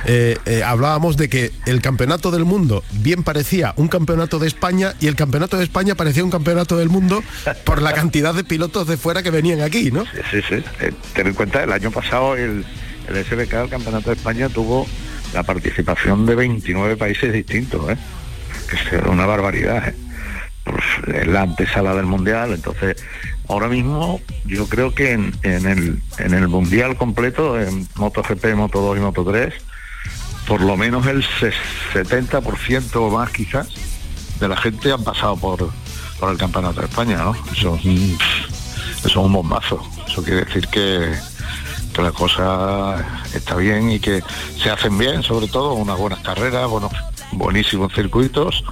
Eh, 0.07 0.37
eh, 0.47 0.63
hablábamos 0.63 1.17
de 1.17 1.29
que 1.29 1.53
el 1.67 1.81
campeonato 1.81 2.31
del 2.31 2.45
mundo 2.45 2.83
bien 2.93 3.23
parecía 3.23 3.75
un 3.77 3.89
campeonato 3.89 4.39
de 4.39 4.49
España 4.49 4.95
y 5.01 5.07
el 5.07 5.17
campeonato 5.17 5.57
de 5.57 5.65
España 5.65 5.95
parecía 5.95 6.25
un 6.25 6.31
campeonato 6.31 6.77
del 6.77 6.89
mundo 6.89 7.23
por 7.65 7.83
la 7.83 7.93
cantidad 7.93 8.35
de 8.35 8.45
pilotos 8.45 8.87
de 8.87 8.97
fuera 8.97 9.23
que 9.23 9.31
venían 9.31 9.61
aquí, 9.61 9.91
¿no? 9.91 10.05
Sí, 10.05 10.21
sí, 10.31 10.41
sí. 10.49 10.65
Eh, 10.81 10.93
ten 11.15 11.27
en 11.27 11.35
cuenta, 11.35 11.63
el 11.63 11.73
año 11.73 11.91
pasado 11.91 12.37
el, 12.37 12.65
el 13.09 13.25
SBK, 13.25 13.53
el 13.55 13.69
Campeonato 13.69 14.11
de 14.11 14.17
España, 14.17 14.49
tuvo 14.49 14.87
la 15.33 15.43
participación 15.43 16.27
de 16.27 16.35
29 16.35 16.97
países 16.97 17.33
distintos, 17.33 17.91
¿eh? 17.91 17.97
que 18.69 18.97
es 18.97 19.03
una 19.05 19.27
barbaridad. 19.27 19.89
¿eh? 19.89 19.95
Pues, 20.65 21.17
es 21.17 21.27
la 21.29 21.43
antesala 21.43 21.95
del 21.95 22.07
mundial, 22.07 22.53
entonces 22.53 22.97
ahora 23.49 23.69
mismo 23.69 24.21
yo 24.45 24.69
creo 24.69 24.95
que 24.95 25.13
en, 25.13 25.33
el, 25.45 26.03
en 26.19 26.35
el 26.35 26.49
mundial 26.49 26.97
completo, 26.97 27.61
en 27.61 27.87
MotoGP, 27.95 28.55
Moto 28.57 28.81
2 28.81 28.97
y 28.97 29.01
Moto 29.01 29.25
3, 29.25 29.55
por 30.49 30.61
lo 30.61 30.77
menos 30.77 31.07
el 31.07 31.25
70% 31.25 32.97
o 32.97 33.11
más 33.11 33.31
quizás 33.31 33.69
de 34.41 34.49
la 34.49 34.57
gente 34.57 34.91
han 34.91 35.05
pasado 35.05 35.37
por, 35.37 35.71
por 36.19 36.33
el 36.33 36.39
campeonato 36.39 36.81
de 36.81 36.87
España, 36.87 37.19
¿no? 37.19 37.37
Eso, 37.53 37.79
eso 37.85 39.09
es 39.09 39.17
un 39.17 39.33
bombazo. 39.33 39.89
Eso 40.07 40.23
quiere 40.25 40.45
decir 40.45 40.67
que, 40.69 41.13
que 41.97 42.03
la 42.03 42.13
cosa 42.13 43.23
está 43.33 43.57
bien 43.57 43.91
y 43.91 43.99
que 43.99 44.23
se 44.63 44.69
hacen 44.69 44.99
bien, 44.99 45.23
sobre 45.23 45.49
todo, 45.49 45.73
unas 45.73 45.97
buenas 45.99 46.21
carreras, 46.21 46.69
buenos 46.69 46.93
buenísimos 47.33 47.93
circuitos 47.95 48.63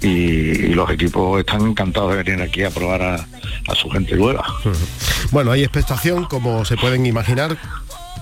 y, 0.00 0.68
los 0.70 0.88
equipos 0.90 1.40
están 1.40 1.62
encantados 1.62 2.12
de 2.14 2.22
venir 2.22 2.42
aquí 2.42 2.62
a 2.62 2.70
probar 2.70 3.02
a, 3.02 3.26
su 3.74 3.90
gente 3.90 4.14
nueva. 4.16 4.44
Bueno, 5.30 5.52
hay 5.52 5.62
expectación, 5.62 6.24
como 6.24 6.64
se 6.64 6.76
pueden 6.76 7.06
imaginar, 7.06 7.56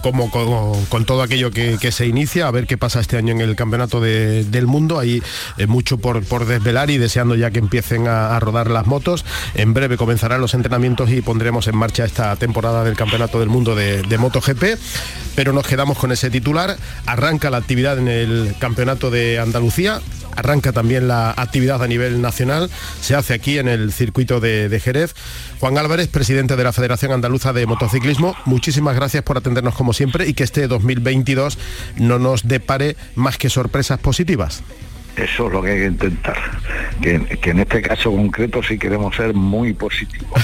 como 0.03 0.31
con, 0.31 1.05
todo 1.05 1.23
aquello 1.23 1.51
que, 1.51 1.93
se 1.93 2.07
inicia, 2.07 2.47
a 2.47 2.51
ver 2.51 2.67
qué 2.67 2.77
pasa 2.77 3.01
este 3.01 3.17
año 3.17 3.33
en 3.33 3.41
el 3.41 3.57
Campeonato 3.57 4.01
del 4.01 4.67
Mundo. 4.67 4.99
Hay 4.99 5.23
eh, 5.57 5.67
mucho 5.67 5.99
por, 5.99 6.47
desvelar 6.47 6.91
y 6.91 6.99
deseando 6.99 7.35
ya 7.35 7.51
que 7.51 7.59
empiecen 7.59 8.07
a, 8.09 8.39
rodar 8.41 8.71
las 8.71 8.87
motos. 8.87 9.25
En 9.55 9.75
breve 9.75 9.97
comenzarán 9.97 10.41
los 10.41 10.55
entrenamientos 10.55 11.11
y 11.11 11.21
pondremos 11.21 11.67
en 11.69 11.77
marcha 11.77 12.05
esta 12.05 12.37
temporada 12.37 12.85
del 12.85 12.97
Campeonato 12.97 13.41
del 13.41 13.49
Mundo 13.49 13.75
de, 13.75 14.03
de 14.03 14.19
MotoGP. 14.19 14.79
Pero 15.35 15.53
nos 15.53 15.67
quedamos 15.67 15.99
con 15.99 16.13
ese 16.13 16.31
titular. 16.31 16.77
Arranca 17.07 17.51
la 17.51 17.59
actividad 17.59 17.99
en 17.99 18.09
el 18.09 18.55
Campeonato 18.59 19.11
de 19.11 19.39
Andalucía 19.39 20.01
arranca 20.39 20.73
también 20.73 21.09
la 21.09 21.31
actividad 21.31 21.83
a 21.83 21.89
nivel 21.89 22.23
nacional, 22.23 22.71
se 23.01 23.17
hace 23.17 23.35
aquí 23.35 23.59
en 23.59 23.67
el 23.69 23.93
circuito 23.93 24.39
de, 24.41 24.81
Jerez. 24.83 25.15
Juan 25.59 25.77
Álvarez, 25.77 26.07
presidente 26.07 26.55
de 26.55 26.63
la 26.63 26.73
Federación 26.73 27.11
Andaluza 27.11 27.53
de 27.53 27.67
Motociclismo, 27.67 28.37
muchísimas 28.45 28.95
gracias 28.95 29.25
por 29.25 29.37
atendernos 29.37 29.75
como 29.75 29.88
siempre 29.93 30.29
y 30.29 30.35
que 30.35 30.45
este 30.45 30.67
2022 30.69 31.59
no 31.97 32.19
nos 32.19 32.47
depare 32.47 32.97
más 33.15 33.39
que 33.39 33.51
sorpresas 33.51 33.99
positivas. 33.99 34.63
Eso 35.19 35.49
es 35.49 35.53
lo 35.53 35.63
que 35.63 35.71
hay 35.73 35.79
que 35.79 35.87
intentar. 35.87 36.37
Que, 37.03 37.51
en 37.51 37.59
este 37.59 37.83
caso 37.83 38.13
concreto 38.13 38.63
sí 38.63 38.79
queremos 38.79 39.17
ser 39.17 39.35
muy 39.35 39.73
positivos. 39.73 40.41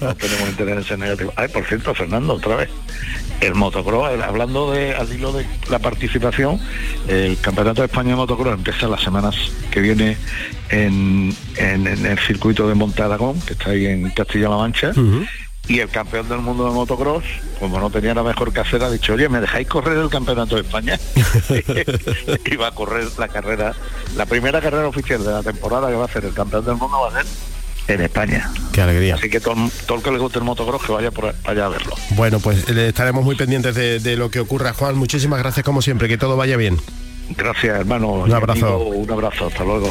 No 0.00 0.14
tenemos 0.14 0.48
interés 0.48 0.90
en 0.92 1.00
negativo. 1.00 1.32
Ay, 1.34 1.48
por 1.48 1.64
cierto, 1.64 1.92
Fernando, 1.92 2.34
otra 2.34 2.56
vez. 2.56 2.70
El 3.40 3.54
motocross, 3.54 4.20
hablando 4.22 4.70
de, 4.70 4.94
al 4.94 5.12
hilo 5.12 5.32
de 5.32 5.44
la 5.70 5.80
participación, 5.80 6.60
el 7.08 7.36
Campeonato 7.40 7.82
de 7.82 7.86
España 7.86 8.10
de 8.10 8.16
Motocross 8.16 8.54
empieza 8.54 8.86
las 8.86 9.02
semanas 9.02 9.34
que 9.70 9.80
viene 9.80 10.16
en, 10.70 11.34
el 11.58 12.18
circuito 12.20 12.68
de 12.68 12.74
Monte 12.74 13.02
Aragón, 13.02 13.40
que 13.40 13.54
está 13.54 13.70
ahí 13.70 13.86
en 13.86 14.08
Castilla-La 14.10 14.56
Mancha 14.56 14.92
y 15.68 15.80
el 15.80 15.88
campeón 15.88 16.28
del 16.28 16.38
mundo 16.38 16.68
de 16.68 16.74
motocross, 16.74 17.24
como 17.58 17.80
no 17.80 17.90
tenía 17.90 18.14
nada 18.14 18.28
mejor 18.28 18.52
hacer, 18.58 18.82
ha 18.82 18.90
dicho, 18.90 19.14
oye, 19.14 19.28
¿me 19.28 19.40
dejáis 19.40 19.66
correr 19.66 19.98
el 19.98 20.08
campeonato 20.08 20.56
de 20.56 20.62
España? 20.62 20.98
y 22.44 22.56
va 22.56 22.68
a 22.68 22.72
correr 22.72 23.06
la 23.18 23.28
carrera, 23.28 23.74
la 24.16 24.26
primera 24.26 24.60
carrera 24.60 24.86
oficial 24.86 25.24
de 25.24 25.32
la 25.32 25.42
temporada 25.42 25.88
que 25.88 25.94
va 25.94 26.02
a 26.02 26.06
hacer 26.06 26.24
el 26.24 26.34
campeón 26.34 26.64
del 26.64 26.76
mundo 26.76 27.00
va 27.00 27.08
a 27.08 27.22
ser 27.22 27.26
en 27.88 28.00
España. 28.00 28.50
Qué 28.72 28.80
alegría. 28.80 29.14
Así 29.14 29.28
que 29.28 29.40
todo, 29.40 29.54
el 29.54 30.02
que 30.02 30.10
le 30.10 30.18
guste 30.18 30.38
el 30.38 30.44
motocross 30.44 30.82
que 30.82 30.92
vaya 30.92 31.10
por 31.10 31.34
allá 31.44 31.66
a 31.66 31.68
verlo. 31.68 31.94
Bueno, 32.10 32.40
pues 32.40 32.68
eh, 32.68 32.88
estaremos 32.88 33.24
muy 33.24 33.36
pendientes 33.36 33.74
de, 33.74 34.16
lo 34.16 34.30
que 34.30 34.40
ocurra. 34.40 34.72
Juan, 34.72 34.96
muchísimas 34.96 35.38
gracias 35.38 35.64
como 35.64 35.82
siempre, 35.82 36.08
que 36.08 36.18
todo 36.18 36.36
vaya 36.36 36.56
bien. 36.56 36.78
Gracias, 37.36 37.76
hermano. 37.76 38.12
Un 38.12 38.32
abrazo. 38.32 38.78
un 38.78 39.10
abrazo, 39.10 39.46
hasta 39.46 39.64
luego. 39.64 39.90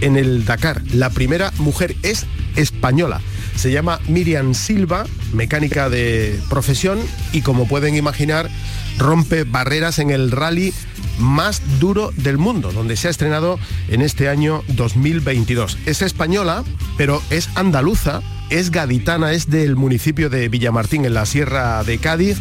en 0.00 0.16
el 0.16 0.44
Dakar. 0.44 0.82
La 0.92 1.10
primera 1.10 1.52
mujer 1.58 1.96
es 2.02 2.26
española. 2.56 3.20
Se 3.56 3.70
llama 3.70 4.00
Miriam 4.08 4.54
Silva, 4.54 5.04
mecánica 5.32 5.90
de 5.90 6.38
profesión 6.48 6.98
y 7.32 7.42
como 7.42 7.68
pueden 7.68 7.94
imaginar 7.94 8.48
rompe 8.98 9.44
barreras 9.44 9.98
en 9.98 10.10
el 10.10 10.30
rally 10.30 10.72
más 11.18 11.62
duro 11.78 12.12
del 12.16 12.38
mundo, 12.38 12.72
donde 12.72 12.96
se 12.96 13.08
ha 13.08 13.10
estrenado 13.10 13.58
en 13.88 14.02
este 14.02 14.28
año 14.28 14.62
2022. 14.68 15.78
Es 15.86 16.02
española, 16.02 16.64
pero 16.96 17.22
es 17.30 17.48
andaluza, 17.54 18.22
es 18.48 18.70
gaditana, 18.70 19.32
es 19.32 19.50
del 19.50 19.76
municipio 19.76 20.30
de 20.30 20.48
Villamartín, 20.48 21.04
en 21.04 21.14
la 21.14 21.26
Sierra 21.26 21.84
de 21.84 21.98
Cádiz, 21.98 22.38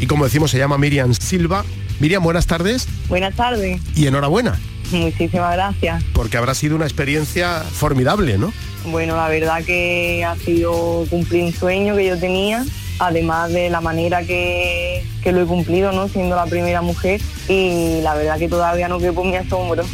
y 0.00 0.06
como 0.06 0.24
decimos, 0.24 0.50
se 0.50 0.58
llama 0.58 0.78
Miriam 0.78 1.12
Silva. 1.14 1.64
Miriam, 1.98 2.22
buenas 2.22 2.46
tardes. 2.46 2.88
Buenas 3.08 3.34
tardes. 3.34 3.80
Y 3.94 4.06
enhorabuena. 4.06 4.58
Muchísimas 4.92 5.52
gracias. 5.52 6.02
Porque 6.12 6.36
habrá 6.36 6.54
sido 6.54 6.76
una 6.76 6.84
experiencia 6.84 7.60
formidable, 7.60 8.38
¿no? 8.38 8.52
Bueno, 8.86 9.16
la 9.16 9.28
verdad 9.28 9.62
que 9.64 10.24
ha 10.24 10.36
sido 10.36 11.06
cumplir 11.10 11.44
un 11.44 11.52
sueño 11.52 11.96
que 11.96 12.06
yo 12.06 12.18
tenía 12.18 12.64
además 13.00 13.50
de 13.52 13.70
la 13.70 13.80
manera 13.80 14.22
que, 14.24 15.02
que 15.22 15.32
lo 15.32 15.42
he 15.42 15.46
cumplido, 15.46 15.90
¿no? 15.90 16.06
Siendo 16.08 16.36
la 16.36 16.46
primera 16.46 16.82
mujer 16.82 17.20
y 17.48 18.00
la 18.02 18.14
verdad 18.14 18.38
que 18.38 18.48
todavía 18.48 18.88
no 18.88 18.98
quepo 18.98 19.24
mi 19.24 19.36
asombro. 19.36 19.84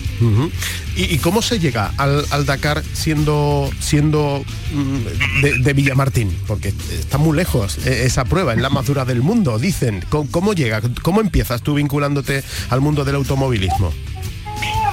¿Y, 0.96 1.14
y 1.14 1.18
cómo 1.18 1.40
se 1.40 1.58
llega 1.58 1.92
al, 1.98 2.24
al 2.30 2.46
Dakar 2.46 2.82
siendo, 2.92 3.70
siendo 3.78 4.44
mm, 4.72 5.40
de, 5.42 5.58
de 5.58 5.72
Villamartín? 5.72 6.36
Porque 6.46 6.74
está 6.90 7.16
muy 7.16 7.36
lejos 7.36 7.78
eh, 7.86 8.02
esa 8.06 8.24
prueba, 8.24 8.52
es 8.52 8.60
la 8.60 8.70
más 8.70 8.86
dura 8.86 9.04
del 9.04 9.22
mundo, 9.22 9.58
dicen. 9.58 10.04
¿Cómo, 10.08 10.28
cómo 10.30 10.52
llega? 10.52 10.82
¿Cómo 11.02 11.20
empiezas 11.20 11.62
tú 11.62 11.74
vinculándote 11.74 12.42
al 12.70 12.80
mundo 12.80 13.04
del 13.04 13.14
automovilismo? 13.14 13.92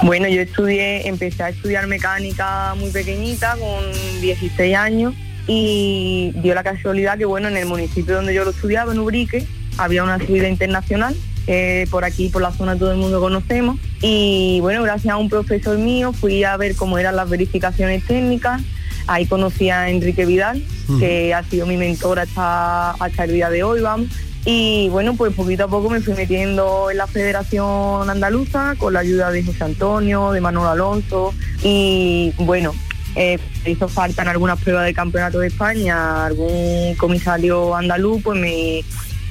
Bueno, 0.02 0.28
yo 0.28 0.42
estudié, 0.42 1.08
empecé 1.08 1.42
a 1.44 1.48
estudiar 1.48 1.86
mecánica 1.86 2.74
muy 2.74 2.90
pequeñita, 2.90 3.56
con 3.56 4.20
16 4.20 4.76
años, 4.76 5.14
y 5.46 6.32
dio 6.42 6.54
la 6.54 6.62
casualidad 6.62 7.16
que, 7.16 7.24
bueno, 7.24 7.48
en 7.48 7.56
el 7.56 7.66
municipio 7.66 8.16
donde 8.16 8.34
yo 8.34 8.44
lo 8.44 8.50
estudiaba, 8.50 8.92
en 8.92 8.98
Ubrique, 8.98 9.46
había 9.78 10.04
una 10.04 10.18
subida 10.18 10.48
internacional, 10.48 11.16
eh, 11.46 11.86
por 11.90 12.04
aquí, 12.04 12.28
por 12.28 12.42
la 12.42 12.52
zona 12.52 12.76
todo 12.76 12.92
el 12.92 12.98
mundo 12.98 13.20
conocemos, 13.20 13.78
y 14.02 14.58
bueno, 14.60 14.82
gracias 14.82 15.12
a 15.14 15.16
un 15.16 15.30
profesor 15.30 15.78
mío 15.78 16.12
fui 16.12 16.44
a 16.44 16.56
ver 16.56 16.76
cómo 16.76 16.98
eran 16.98 17.16
las 17.16 17.30
verificaciones 17.30 18.04
técnicas, 18.04 18.60
ahí 19.06 19.26
conocí 19.26 19.70
a 19.70 19.88
Enrique 19.88 20.26
Vidal, 20.26 20.62
que 20.98 21.32
ha 21.32 21.42
sido 21.44 21.66
mi 21.66 21.78
mentor 21.78 22.18
hasta, 22.18 22.90
hasta 22.90 23.24
el 23.24 23.32
día 23.32 23.48
de 23.48 23.62
hoy, 23.62 23.80
vamos, 23.80 24.08
y 24.46 24.88
bueno, 24.90 25.14
pues 25.14 25.32
poquito 25.34 25.64
a 25.64 25.68
poco 25.68 25.88
me 25.88 26.00
fui 26.00 26.14
metiendo 26.14 26.90
en 26.90 26.98
la 26.98 27.06
Federación 27.06 28.10
Andaluza 28.10 28.74
con 28.76 28.92
la 28.92 29.00
ayuda 29.00 29.30
de 29.30 29.42
José 29.42 29.64
Antonio, 29.64 30.32
de 30.32 30.40
Manuel 30.40 30.68
Alonso 30.68 31.32
y 31.62 32.32
bueno, 32.38 32.72
eh, 33.16 33.38
hizo 33.64 33.88
falta 33.88 34.22
en 34.22 34.28
algunas 34.28 34.60
pruebas 34.60 34.84
del 34.84 34.94
Campeonato 34.94 35.38
de 35.38 35.46
España, 35.46 36.26
algún 36.26 36.94
comisario 36.96 37.74
andaluz, 37.74 38.22
pues 38.22 38.38
me, 38.38 38.82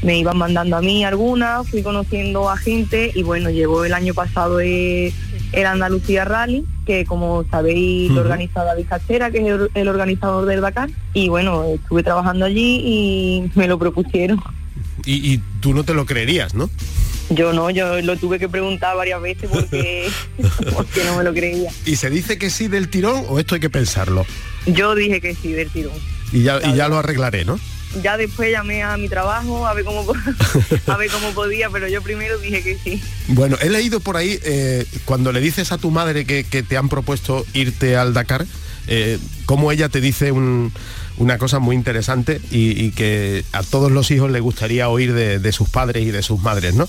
me 0.02 0.18
iban 0.18 0.38
mandando 0.38 0.78
a 0.78 0.82
mí 0.82 1.04
algunas, 1.04 1.70
fui 1.70 1.84
conociendo 1.84 2.50
a 2.50 2.58
gente 2.58 3.12
y 3.14 3.22
bueno, 3.22 3.52
llegó 3.52 3.86
el 3.86 3.94
año 3.94 4.16
pasado 4.16 4.60
el, 4.60 5.14
el 5.52 5.66
Andalucía 5.66 6.26
Rally, 6.26 6.66
que 6.88 7.06
como 7.06 7.46
sabéis 7.52 8.10
lo 8.12 8.22
organiza 8.22 8.64
David 8.64 8.88
Cachera, 8.90 9.30
que 9.30 9.40
es 9.40 9.46
el, 9.46 9.70
el 9.76 9.88
organizador 9.88 10.46
del 10.48 10.62
Dakar, 10.62 10.90
y 11.14 11.30
bueno, 11.30 11.66
estuve 11.76 12.02
trabajando 12.02 12.46
allí 12.46 12.82
y 12.84 13.52
me 13.54 13.68
lo 13.68 13.78
propusieron. 13.78 14.42
Y, 15.06 15.34
y 15.34 15.42
tú 15.62 15.74
no 15.74 15.84
te 15.84 15.94
lo 15.94 16.06
creerías, 16.06 16.54
¿no? 16.54 16.70
Yo 17.30 17.54
no, 17.54 17.70
yo 17.70 18.02
lo 18.02 18.18
tuve 18.18 18.38
que 18.38 18.50
preguntar 18.50 18.96
varias 18.96 19.22
veces 19.22 19.50
porque, 19.52 20.10
porque 20.74 21.04
no 21.06 21.18
me 21.18 21.24
lo 21.24 21.34
creía. 21.34 21.72
¿Y 21.86 21.96
se 21.96 22.10
dice 22.10 22.38
que 22.38 22.50
sí 22.50 22.68
del 22.68 22.90
tirón 22.90 23.24
o 23.28 23.40
esto 23.40 23.56
hay 23.56 23.62
que 23.62 23.70
pensarlo? 23.70 24.26
Yo 24.66 24.94
dije 24.96 25.20
que 25.22 25.34
sí 25.36 25.52
del 25.54 25.70
tirón. 25.70 25.94
Y 26.32 26.44
ya, 26.44 26.60
y 26.64 26.76
ya 26.76 26.88
lo 26.90 26.98
arreglaré, 26.98 27.46
¿no? 27.46 27.60
Ya 28.02 28.18
después 28.18 28.52
llamé 28.52 28.82
a 28.82 28.98
mi 28.98 29.08
trabajo 29.08 29.68
a 29.68 29.74
ver 29.74 29.84
cómo 29.86 30.04
a 30.88 30.98
ver 30.98 31.12
cómo 31.12 31.30
podía, 31.32 31.70
pero 31.70 31.88
yo 31.88 32.02
primero 32.02 32.38
dije 32.40 32.64
que 32.64 32.78
sí. 32.84 33.02
Bueno, 33.28 33.56
he 33.62 33.70
leído 33.70 34.00
por 34.00 34.18
ahí, 34.18 34.40
eh, 34.44 34.86
cuando 35.06 35.32
le 35.32 35.40
dices 35.42 35.72
a 35.72 35.78
tu 35.78 35.92
madre 35.92 36.26
que, 36.26 36.44
que 36.44 36.64
te 36.64 36.76
han 36.76 36.90
propuesto 36.90 37.46
irte 37.54 37.96
al 37.96 38.14
Dakar, 38.14 38.46
eh, 38.88 39.20
cómo 39.46 39.72
ella 39.72 39.90
te 39.90 40.02
dice 40.02 40.32
un- 40.32 40.74
una 41.18 41.38
cosa 41.38 41.60
muy 41.60 41.76
interesante 41.76 42.42
y, 42.52 42.84
y 42.84 42.92
que 42.92 43.46
a 43.52 43.64
todos 43.64 43.92
los 43.92 44.12
hijos 44.12 44.32
les 44.32 44.42
gustaría 44.42 44.90
oír 44.90 45.14
de, 45.14 45.40
de 45.40 45.52
sus 45.52 45.70
padres 45.70 46.04
y 46.04 46.12
de 46.12 46.24
sus 46.24 46.42
madres, 46.42 46.76
¿no? 46.76 46.88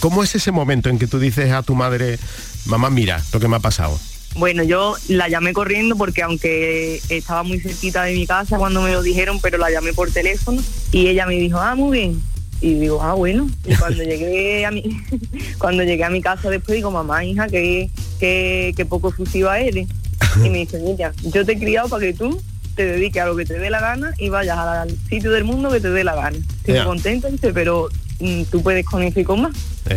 ¿Cómo 0.00 0.22
es 0.22 0.34
ese 0.34 0.52
momento 0.52 0.88
en 0.88 0.98
que 0.98 1.06
tú 1.06 1.18
dices 1.18 1.52
a 1.52 1.62
tu 1.62 1.74
madre, 1.74 2.18
mamá, 2.66 2.90
mira 2.90 3.22
lo 3.32 3.40
que 3.40 3.48
me 3.48 3.56
ha 3.56 3.60
pasado? 3.60 3.98
Bueno, 4.36 4.62
yo 4.62 4.96
la 5.08 5.28
llamé 5.28 5.54
corriendo 5.54 5.96
porque 5.96 6.22
aunque 6.22 7.00
estaba 7.08 7.42
muy 7.42 7.58
cerquita 7.58 8.02
de 8.02 8.14
mi 8.14 8.26
casa 8.26 8.58
cuando 8.58 8.82
me 8.82 8.92
lo 8.92 9.02
dijeron, 9.02 9.40
pero 9.40 9.56
la 9.56 9.70
llamé 9.70 9.94
por 9.94 10.10
teléfono 10.10 10.62
y 10.92 11.06
ella 11.06 11.26
me 11.26 11.36
dijo, 11.36 11.58
ah, 11.58 11.74
muy 11.74 11.98
bien. 11.98 12.22
Y 12.60 12.74
digo, 12.74 13.02
ah, 13.02 13.14
bueno. 13.14 13.48
Y 13.64 13.74
cuando 13.76 14.02
llegué 14.04 14.66
a 14.66 14.70
mi, 14.70 14.82
cuando 15.58 15.84
llegué 15.84 16.04
a 16.04 16.10
mi 16.10 16.20
casa 16.20 16.50
después 16.50 16.76
digo, 16.76 16.90
mamá, 16.90 17.24
hija, 17.24 17.48
qué, 17.48 17.90
qué, 18.20 18.74
qué 18.76 18.84
poco 18.84 19.08
efusiva 19.08 19.58
eres. 19.58 19.88
Y 20.36 20.50
me 20.50 20.58
dice, 20.58 20.78
mira, 20.80 21.12
yo 21.22 21.46
te 21.46 21.52
he 21.52 21.58
criado 21.58 21.88
para 21.88 22.04
que 22.04 22.12
tú 22.12 22.38
te 22.76 22.84
dediques 22.86 23.22
a 23.22 23.26
lo 23.26 23.34
que 23.36 23.44
te 23.44 23.58
dé 23.58 23.70
la 23.70 23.80
gana 23.80 24.12
y 24.18 24.28
vayas 24.28 24.56
al 24.58 24.96
sitio 25.08 25.30
del 25.32 25.42
mundo 25.44 25.70
que 25.70 25.80
te 25.80 25.90
dé 25.90 26.04
la 26.04 26.14
gana. 26.14 26.36
Contenta, 26.84 27.28
dice, 27.28 27.52
pero 27.52 27.88
mm, 28.20 28.42
tú 28.44 28.62
puedes 28.62 28.84
con 28.86 29.02
eso 29.02 29.18
y 29.18 29.24
con 29.24 29.42
más. 29.42 29.56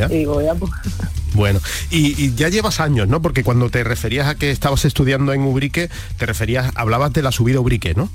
Y 0.09 0.17
digo, 0.19 0.41
ya, 0.41 0.55
pues. 0.55 0.71
Bueno, 1.33 1.59
y, 1.91 2.19
y 2.23 2.33
ya 2.35 2.49
llevas 2.49 2.79
años, 2.79 3.07
¿no? 3.07 3.21
Porque 3.21 3.43
cuando 3.43 3.69
te 3.69 3.83
referías 3.83 4.27
a 4.27 4.35
que 4.35 4.49
estabas 4.49 4.83
estudiando 4.85 5.31
en 5.33 5.41
Ubrique, 5.41 5.89
te 6.17 6.25
referías, 6.25 6.71
hablabas 6.75 7.13
de 7.13 7.21
la 7.21 7.31
subida 7.31 7.59
Ubrique, 7.59 7.93
¿no? 7.93 8.09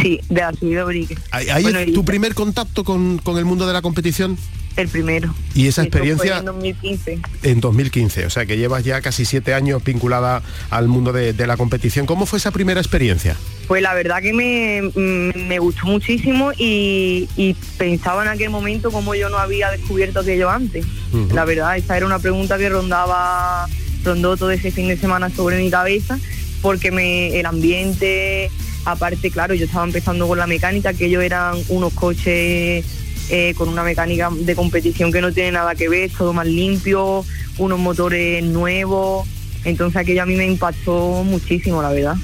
Sí, 0.00 0.20
de 0.28 0.40
la 0.40 0.52
subida 0.52 0.84
Brique. 0.84 1.16
Ahí, 1.30 1.48
ahí 1.50 1.62
Bueno, 1.62 1.78
es 1.80 1.88
y- 1.88 1.92
tu 1.92 2.04
primer 2.04 2.34
contacto 2.34 2.84
con, 2.84 3.18
con 3.18 3.38
el 3.38 3.44
mundo 3.44 3.66
de 3.66 3.72
la 3.72 3.82
competición 3.82 4.36
El 4.76 4.88
primero. 4.88 5.34
y 5.54 5.68
esa 5.68 5.82
experiencia 5.82 6.38
en 6.38 6.44
2015. 6.46 7.18
en 7.44 7.60
2015, 7.60 8.26
o 8.26 8.30
sea 8.30 8.44
que 8.44 8.56
llevas 8.56 8.82
ya 8.84 9.00
casi 9.00 9.24
siete 9.24 9.54
años 9.54 9.84
vinculada 9.84 10.42
al 10.70 10.88
mundo 10.88 11.12
de, 11.12 11.32
de 11.32 11.46
la 11.46 11.56
competición. 11.56 12.06
¿Cómo 12.06 12.26
fue 12.26 12.38
esa 12.38 12.50
primera 12.50 12.80
experiencia? 12.80 13.36
Pues 13.68 13.82
la 13.82 13.94
verdad 13.94 14.20
que 14.20 14.32
me, 14.32 14.82
mm, 14.82 15.46
me 15.48 15.58
gustó 15.58 15.86
muchísimo 15.86 16.52
y, 16.58 17.28
y 17.36 17.54
pensaba 17.78 18.22
en 18.22 18.28
aquel 18.28 18.50
momento 18.50 18.90
como 18.90 19.14
yo 19.14 19.28
no 19.30 19.38
había 19.38 19.70
descubierto 19.70 20.20
aquello 20.20 20.50
antes. 20.50 20.84
La 21.32 21.44
verdad, 21.44 21.76
esa 21.76 21.96
era 21.96 22.06
una 22.06 22.18
pregunta 22.18 22.58
que 22.58 22.68
rondaba, 22.68 23.68
rondó 24.04 24.36
todo 24.36 24.50
ese 24.50 24.72
fin 24.72 24.88
de 24.88 24.96
semana 24.96 25.30
sobre 25.30 25.58
mi 25.62 25.70
cabeza, 25.70 26.18
porque 26.60 26.90
me, 26.90 27.38
el 27.38 27.46
ambiente, 27.46 28.50
aparte, 28.84 29.30
claro, 29.30 29.54
yo 29.54 29.66
estaba 29.66 29.84
empezando 29.84 30.26
con 30.26 30.38
la 30.38 30.48
mecánica, 30.48 30.92
que 30.92 31.06
ellos 31.06 31.22
eran 31.22 31.56
unos 31.68 31.92
coches 31.92 32.84
eh, 33.30 33.54
con 33.56 33.68
una 33.68 33.82
mecánica 33.82 34.30
de 34.30 34.54
competición 34.54 35.12
que 35.12 35.20
no 35.20 35.32
tiene 35.32 35.52
nada 35.52 35.74
que 35.74 35.88
ver, 35.88 36.10
todo 36.10 36.32
más 36.32 36.46
limpio, 36.46 37.24
unos 37.58 37.78
motores 37.78 38.44
nuevos. 38.44 39.26
Entonces 39.64 39.96
aquello 39.96 40.22
a 40.22 40.26
mí 40.26 40.36
me 40.36 40.46
impactó 40.46 41.22
muchísimo, 41.24 41.80
la 41.82 41.90
verdad. 41.90 42.16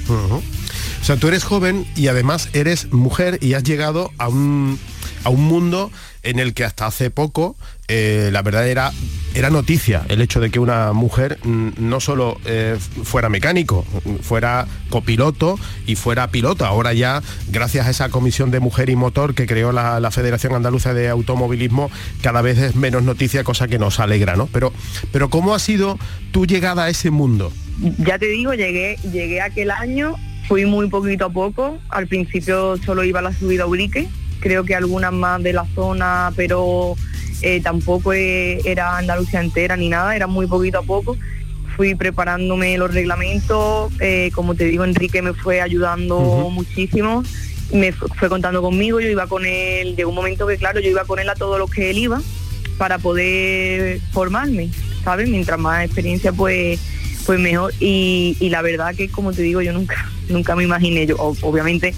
O 1.01 1.03
sea, 1.03 1.17
tú 1.17 1.27
eres 1.27 1.43
joven 1.43 1.87
y 1.95 2.07
además 2.07 2.49
eres 2.53 2.91
mujer 2.91 3.39
y 3.41 3.53
has 3.53 3.63
llegado 3.63 4.11
a 4.19 4.27
un, 4.27 4.77
a 5.23 5.29
un 5.29 5.43
mundo 5.43 5.91
en 6.21 6.37
el 6.37 6.53
que 6.53 6.63
hasta 6.63 6.85
hace 6.85 7.09
poco 7.09 7.55
eh, 7.93 8.29
la 8.31 8.41
verdad 8.41 8.69
era, 8.69 8.93
era 9.33 9.49
noticia 9.49 10.03
el 10.07 10.21
hecho 10.21 10.39
de 10.39 10.49
que 10.49 10.59
una 10.59 10.93
mujer 10.93 11.39
no 11.43 11.99
solo 11.99 12.39
eh, 12.45 12.77
fuera 13.03 13.27
mecánico, 13.27 13.85
fuera 14.21 14.65
copiloto 14.89 15.59
y 15.85 15.97
fuera 15.97 16.29
piloto. 16.29 16.65
Ahora 16.65 16.93
ya, 16.93 17.21
gracias 17.49 17.87
a 17.87 17.89
esa 17.89 18.07
comisión 18.07 18.49
de 18.49 18.61
mujer 18.61 18.89
y 18.89 18.95
motor 18.95 19.35
que 19.35 19.45
creó 19.45 19.73
la, 19.73 19.99
la 19.99 20.09
Federación 20.09 20.55
Andaluza 20.55 20.93
de 20.93 21.09
Automovilismo, 21.09 21.91
cada 22.21 22.41
vez 22.41 22.59
es 22.59 22.75
menos 22.77 23.03
noticia, 23.03 23.43
cosa 23.43 23.67
que 23.67 23.77
nos 23.77 23.99
alegra, 23.99 24.37
¿no? 24.37 24.47
Pero, 24.47 24.71
pero 25.11 25.29
¿cómo 25.29 25.53
ha 25.53 25.59
sido 25.59 25.99
tu 26.31 26.45
llegada 26.45 26.85
a 26.85 26.89
ese 26.89 27.11
mundo? 27.11 27.51
Ya 27.97 28.17
te 28.17 28.27
digo, 28.27 28.53
llegué, 28.53 28.97
llegué 29.11 29.41
aquel 29.41 29.69
año, 29.69 30.15
fui 30.47 30.65
muy 30.65 30.87
poquito 30.87 31.25
a 31.25 31.29
poco. 31.29 31.77
Al 31.89 32.07
principio 32.07 32.77
solo 32.77 33.03
iba 33.03 33.19
a 33.19 33.23
la 33.23 33.33
subida 33.33 33.63
a 33.63 33.67
Urique, 33.67 34.07
creo 34.39 34.63
que 34.63 34.75
algunas 34.75 35.11
más 35.11 35.43
de 35.43 35.51
la 35.51 35.65
zona, 35.75 36.31
pero 36.37 36.95
eh, 37.41 37.61
tampoco 37.61 38.13
eh, 38.13 38.61
era 38.65 38.97
Andalucía 38.97 39.41
entera 39.41 39.75
ni 39.77 39.89
nada, 39.89 40.15
era 40.15 40.27
muy 40.27 40.47
poquito 40.47 40.79
a 40.79 40.83
poco. 40.83 41.17
Fui 41.75 41.95
preparándome 41.95 42.77
los 42.77 42.93
reglamentos, 42.93 43.91
eh, 43.99 44.29
como 44.35 44.55
te 44.55 44.65
digo, 44.65 44.83
Enrique 44.83 45.21
me 45.21 45.33
fue 45.33 45.61
ayudando 45.61 46.19
muchísimo, 46.51 47.23
me 47.73 47.91
fu- 47.93 48.07
fue 48.17 48.27
contando 48.29 48.61
conmigo, 48.61 48.99
yo 48.99 49.07
iba 49.07 49.25
con 49.27 49.45
él, 49.45 49.95
llegó 49.95 50.09
un 50.09 50.15
momento 50.15 50.45
que 50.47 50.57
claro, 50.57 50.79
yo 50.81 50.89
iba 50.89 51.05
con 51.05 51.19
él 51.19 51.29
a 51.29 51.35
todo 51.35 51.57
lo 51.57 51.67
que 51.67 51.89
él 51.89 51.97
iba 51.97 52.21
para 52.77 52.97
poder 52.99 53.99
formarme, 54.11 54.69
¿sabes? 55.03 55.29
Mientras 55.29 55.57
más 55.59 55.85
experiencia 55.85 56.31
pues 56.33 56.79
pues 57.25 57.39
mejor 57.39 57.71
y, 57.79 58.35
y 58.39 58.49
la 58.49 58.61
verdad 58.63 58.95
que 58.95 59.07
como 59.07 59.31
te 59.31 59.43
digo 59.43 59.61
yo 59.61 59.71
nunca 59.73 60.09
nunca 60.27 60.55
me 60.55 60.63
imaginé 60.63 61.05
yo 61.05 61.17
obviamente 61.19 61.93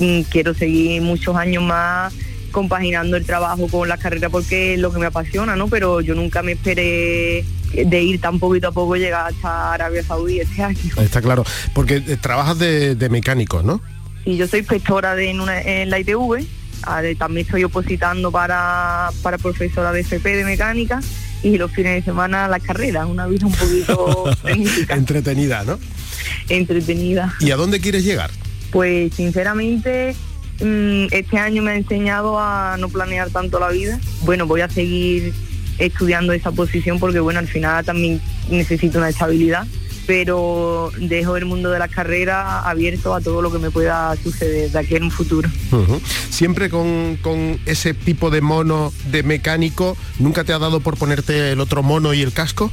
mm, 0.00 0.22
quiero 0.22 0.52
seguir 0.52 1.00
muchos 1.00 1.36
años 1.36 1.62
más 1.62 2.12
compaginando 2.54 3.16
el 3.18 3.26
trabajo 3.26 3.66
con 3.68 3.88
la 3.88 3.98
carrera 3.98 4.30
porque 4.30 4.74
es 4.74 4.80
lo 4.80 4.90
que 4.92 4.98
me 5.00 5.06
apasiona 5.06 5.56
no 5.56 5.68
pero 5.68 6.00
yo 6.00 6.14
nunca 6.14 6.42
me 6.42 6.52
esperé 6.52 7.44
de 7.74 8.02
ir 8.02 8.20
tan 8.20 8.38
poquito 8.38 8.68
a 8.68 8.72
poco 8.72 8.94
llegar 8.96 9.26
hasta 9.34 9.74
Arabia 9.74 10.02
Saudí 10.04 10.38
este 10.40 10.62
año 10.62 10.78
Está 10.98 11.20
claro, 11.20 11.44
porque 11.74 11.96
eh, 11.96 12.16
trabajas 12.20 12.58
de, 12.58 12.94
de 12.94 13.08
mecánico, 13.08 13.62
¿no? 13.62 13.80
y 14.24 14.36
yo 14.38 14.46
soy 14.46 14.60
inspectora 14.60 15.14
de, 15.14 15.28
en, 15.30 15.40
una- 15.40 15.60
en 15.60 15.90
la 15.90 15.98
ITV 15.98 16.46
ah, 16.84 17.02
también 17.18 17.44
estoy 17.44 17.64
opositando 17.64 18.30
para, 18.32 19.10
para 19.22 19.36
profesora 19.36 19.92
de 19.92 20.00
FP 20.00 20.36
de 20.36 20.44
mecánica 20.44 21.00
y 21.42 21.58
los 21.58 21.70
fines 21.72 21.94
de 21.96 22.02
semana 22.02 22.48
las 22.48 22.62
carreras 22.62 23.06
una 23.06 23.26
vida 23.26 23.46
un 23.46 23.52
poquito 23.52 24.24
Entretenida, 24.88 25.64
¿no? 25.64 25.78
entretenida 26.48 27.34
¿Y 27.40 27.50
a 27.50 27.56
dónde 27.56 27.80
quieres 27.80 28.04
llegar? 28.04 28.30
Pues 28.70 29.12
sinceramente 29.14 30.14
este 30.60 31.38
año 31.38 31.62
me 31.62 31.72
ha 31.72 31.76
enseñado 31.76 32.38
a 32.38 32.76
no 32.78 32.88
planear 32.88 33.30
tanto 33.30 33.58
la 33.58 33.70
vida. 33.70 33.98
Bueno, 34.22 34.46
voy 34.46 34.60
a 34.60 34.68
seguir 34.68 35.32
estudiando 35.78 36.32
esa 36.32 36.52
posición 36.52 36.98
porque 37.00 37.20
bueno, 37.20 37.40
al 37.40 37.48
final 37.48 37.84
también 37.84 38.20
necesito 38.48 38.98
una 38.98 39.08
estabilidad. 39.08 39.66
pero 40.06 40.92
dejo 40.98 41.38
el 41.38 41.46
mundo 41.46 41.70
de 41.70 41.78
las 41.78 41.90
carreras 41.90 42.66
abierto 42.66 43.14
a 43.14 43.22
todo 43.22 43.40
lo 43.40 43.50
que 43.50 43.58
me 43.58 43.70
pueda 43.70 44.14
suceder 44.22 44.70
de 44.70 44.78
aquí 44.78 44.96
en 44.96 45.04
un 45.04 45.10
futuro. 45.10 45.48
Siempre 46.28 46.68
con, 46.68 47.16
con, 47.22 47.58
ese 47.64 47.94
tipo 47.94 48.28
de 48.28 48.42
mono 48.42 48.92
de 49.10 49.22
mecánico, 49.22 49.96
¿nunca 50.18 50.44
te 50.44 50.52
ha 50.52 50.58
dado 50.58 50.80
por 50.80 50.98
ponerte 50.98 51.52
el 51.52 51.60
otro 51.60 51.82
mono 51.82 52.12
y 52.12 52.20
el 52.20 52.34
casco? 52.34 52.70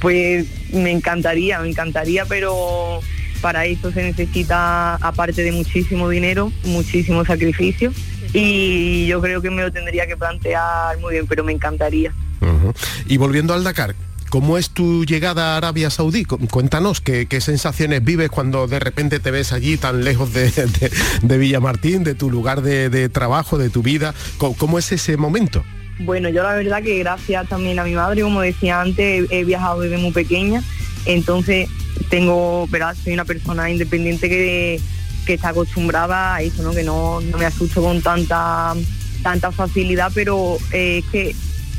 Pues 0.00 0.46
me 0.72 0.92
encantaría, 0.92 1.58
me 1.58 1.68
encantaría, 1.68 2.24
pero 2.24 3.00
para 3.44 3.66
eso 3.66 3.92
se 3.92 4.02
necesita, 4.02 4.94
aparte 4.94 5.42
de 5.42 5.52
muchísimo 5.52 6.08
dinero, 6.08 6.50
muchísimo 6.64 7.26
sacrificio 7.26 7.92
y 8.32 9.06
yo 9.06 9.20
creo 9.20 9.42
que 9.42 9.50
me 9.50 9.60
lo 9.60 9.70
tendría 9.70 10.06
que 10.06 10.16
plantear 10.16 10.98
muy 10.98 11.12
bien, 11.12 11.26
pero 11.26 11.44
me 11.44 11.52
encantaría. 11.52 12.14
Y 13.06 13.18
volviendo 13.18 13.52
al 13.52 13.62
Dakar, 13.62 13.94
¿Cómo 14.30 14.58
es 14.58 14.70
tu 14.70 15.04
llegada 15.04 15.54
a 15.54 15.56
Arabia 15.58 15.90
Saudí? 15.90 16.24
Cuéntanos 16.24 17.00
qué, 17.00 17.28
sensaciones 17.40 18.02
vives 18.02 18.30
cuando 18.30 18.66
de 18.66 18.80
repente 18.80 19.20
te 19.20 19.30
ves 19.30 19.52
allí 19.52 19.76
tan 19.76 20.02
lejos 20.02 20.32
de, 20.32 20.50
de, 21.22 21.38
Villamartín, 21.38 22.02
de 22.02 22.14
tu 22.14 22.30
lugar 22.30 22.62
de, 22.62 23.08
trabajo, 23.10 23.58
de 23.58 23.68
tu 23.68 23.82
vida. 23.82 24.12
¿Cómo, 24.38 24.78
es 24.78 24.90
ese 24.90 25.16
momento? 25.18 25.62
Bueno, 26.00 26.30
yo 26.30 26.42
la 26.42 26.54
verdad 26.54 26.82
que 26.82 26.98
gracias 26.98 27.48
también 27.48 27.78
a 27.78 27.84
mi 27.84 27.94
madre, 27.94 28.22
como 28.22 28.40
decía 28.40 28.80
antes, 28.80 29.30
he 29.30 29.44
viajado 29.44 29.82
desde 29.82 29.98
muy 29.98 30.10
pequeña, 30.10 30.64
entonces 31.06 31.68
tengo, 32.10 32.66
¿verdad? 32.68 32.96
Soy 33.02 33.12
una 33.12 33.24
persona 33.24 33.70
independiente 33.70 34.28
que, 34.28 34.80
que 35.26 35.34
está 35.34 35.48
acostumbrada 35.50 36.36
a 36.36 36.42
eso, 36.42 36.62
¿no? 36.62 36.72
Que 36.72 36.82
no, 36.82 37.20
me 37.38 37.44
asusto 37.44 37.82
con 37.82 38.02
tanta 38.02 38.74
tanta 39.22 39.50
facilidad, 39.52 40.12
pero 40.14 40.58
eh, 40.70 40.98
es 40.98 41.10
que 41.10 41.34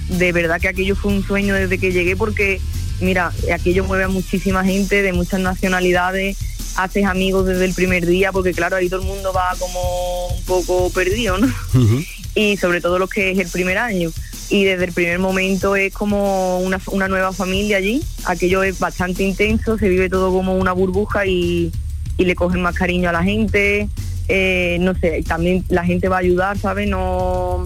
de 0.09 0.31
verdad 0.31 0.59
que 0.59 0.67
aquello 0.67 0.95
fue 0.95 1.13
un 1.13 1.23
sueño 1.23 1.53
desde 1.53 1.77
que 1.77 1.91
llegué 1.91 2.15
porque, 2.15 2.59
mira, 3.01 3.31
aquello 3.53 3.83
mueve 3.83 4.05
a 4.05 4.07
muchísima 4.07 4.63
gente 4.63 5.03
de 5.03 5.13
muchas 5.13 5.39
nacionalidades, 5.39 6.37
haces 6.75 7.05
amigos 7.05 7.45
desde 7.45 7.65
el 7.65 7.73
primer 7.73 8.05
día, 8.05 8.31
porque 8.31 8.51
claro, 8.51 8.77
ahí 8.77 8.89
todo 8.89 9.01
el 9.01 9.07
mundo 9.07 9.31
va 9.31 9.55
como 9.59 10.27
un 10.27 10.43
poco 10.45 10.89
perdido, 10.89 11.37
¿no? 11.37 11.53
Y 12.33 12.57
sobre 12.57 12.81
todo 12.81 12.99
lo 12.99 13.07
que 13.07 13.31
es 13.31 13.39
el 13.39 13.47
primer 13.47 13.77
año. 13.77 14.11
Y 14.49 14.63
desde 14.63 14.85
el 14.85 14.91
primer 14.93 15.19
momento 15.19 15.75
es 15.75 15.93
como 15.93 16.59
una, 16.59 16.79
una 16.87 17.07
nueva 17.07 17.33
familia 17.33 17.77
allí, 17.77 18.03
aquello 18.25 18.63
es 18.63 18.79
bastante 18.79 19.23
intenso, 19.23 19.77
se 19.77 19.89
vive 19.89 20.09
todo 20.09 20.31
como 20.31 20.55
una 20.55 20.71
burbuja 20.71 21.25
y, 21.25 21.71
y 22.17 22.25
le 22.25 22.35
cogen 22.35 22.61
más 22.61 22.75
cariño 22.75 23.09
a 23.09 23.11
la 23.11 23.23
gente, 23.23 23.89
eh, 24.27 24.77
no 24.79 24.95
sé, 24.95 25.23
también 25.27 25.63
la 25.69 25.83
gente 25.83 26.09
va 26.09 26.17
a 26.17 26.19
ayudar, 26.19 26.57
¿sabes? 26.57 26.89
No 26.89 27.65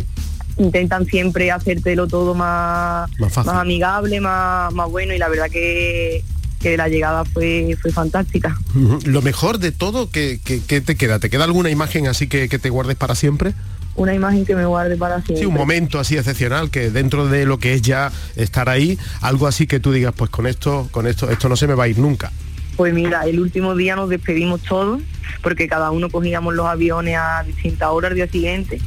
intentan 0.58 1.06
siempre 1.06 1.52
hacértelo 1.52 2.08
todo 2.08 2.36
más, 2.36 3.10
más, 3.20 3.48
amigable, 3.48 4.20
más, 4.20 4.74
más 4.74 4.90
bueno 4.90 5.14
y 5.14 5.18
la 5.18 5.30
verdad 5.30 5.50
que, 5.50 6.24
la 6.62 6.90
llegada 6.90 7.24
fue, 7.24 7.78
fue 7.82 7.92
fantástica. 7.92 8.58
Lo 9.06 9.22
mejor 9.22 9.60
de 9.60 9.72
todo, 9.72 10.10
¿qué, 10.10 10.40
te 10.68 10.96
queda? 10.98 11.20
¿Te 11.20 11.30
queda 11.30 11.46
alguna 11.46 11.70
imagen 11.70 12.08
así 12.08 12.28
que, 12.28 12.48
te 12.50 12.70
guardes 12.70 12.98
para 12.98 13.16
siempre? 13.16 13.54
Una 13.96 14.14
imagen 14.14 14.46
que 14.46 14.56
me 14.56 14.66
guarde 14.66 14.96
para 14.96 15.16
siempre. 15.16 15.38
Sí, 15.38 15.46
un 15.46 15.54
momento 15.54 16.00
así 16.00 16.18
excepcional, 16.18 16.70
que 16.70 16.90
dentro 16.90 17.28
de 17.28 17.46
lo 17.46 17.60
que 17.60 17.74
es 17.74 17.82
ya 17.82 18.12
estar 18.36 18.70
ahí, 18.70 18.98
algo 19.22 19.48
así 19.48 19.68
que 19.68 19.80
tú 19.80 19.92
digas, 19.92 20.14
pues 20.16 20.30
con 20.30 20.48
esto, 20.48 20.88
con 20.92 21.08
esto, 21.08 21.30
esto 21.30 21.50
no 21.50 21.56
se 21.56 21.68
me 21.68 21.74
va 21.74 21.86
a 21.86 21.88
ir 21.88 21.98
nunca. 21.98 22.32
Pues 22.78 22.94
mira, 22.94 23.24
el 23.24 23.40
último 23.42 23.76
día 23.76 23.98
nos 23.98 24.10
despedimos 24.10 24.62
todos, 24.62 25.02
porque 25.44 25.68
cada 25.68 25.92
uno 25.92 26.10
cogíamos 26.10 26.54
los 26.54 26.66
aviones 26.66 27.18
a 27.18 27.44
distintas 27.44 27.90
horas 27.90 28.12
al 28.12 28.16
día 28.16 28.28
siguiente 28.28 28.80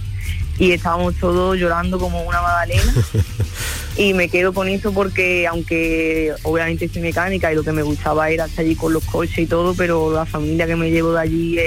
y 0.58 0.72
estábamos 0.72 1.14
todos 1.16 1.56
llorando 1.56 1.98
como 1.98 2.22
una 2.22 2.40
magdalena 2.40 2.92
y 3.96 4.14
me 4.14 4.28
quedo 4.28 4.52
con 4.52 4.68
eso 4.68 4.92
porque 4.92 5.46
aunque 5.46 6.32
obviamente 6.42 6.88
soy 6.88 7.02
mecánica 7.02 7.52
y 7.52 7.56
lo 7.56 7.64
que 7.64 7.72
me 7.72 7.82
gustaba 7.82 8.30
era 8.30 8.44
estar 8.44 8.64
allí 8.64 8.76
con 8.76 8.92
los 8.92 9.04
coches 9.04 9.38
y 9.38 9.46
todo, 9.46 9.74
pero 9.74 10.12
la 10.12 10.26
familia 10.26 10.66
que 10.66 10.76
me 10.76 10.90
llevo 10.90 11.12
de 11.12 11.20
allí 11.20 11.58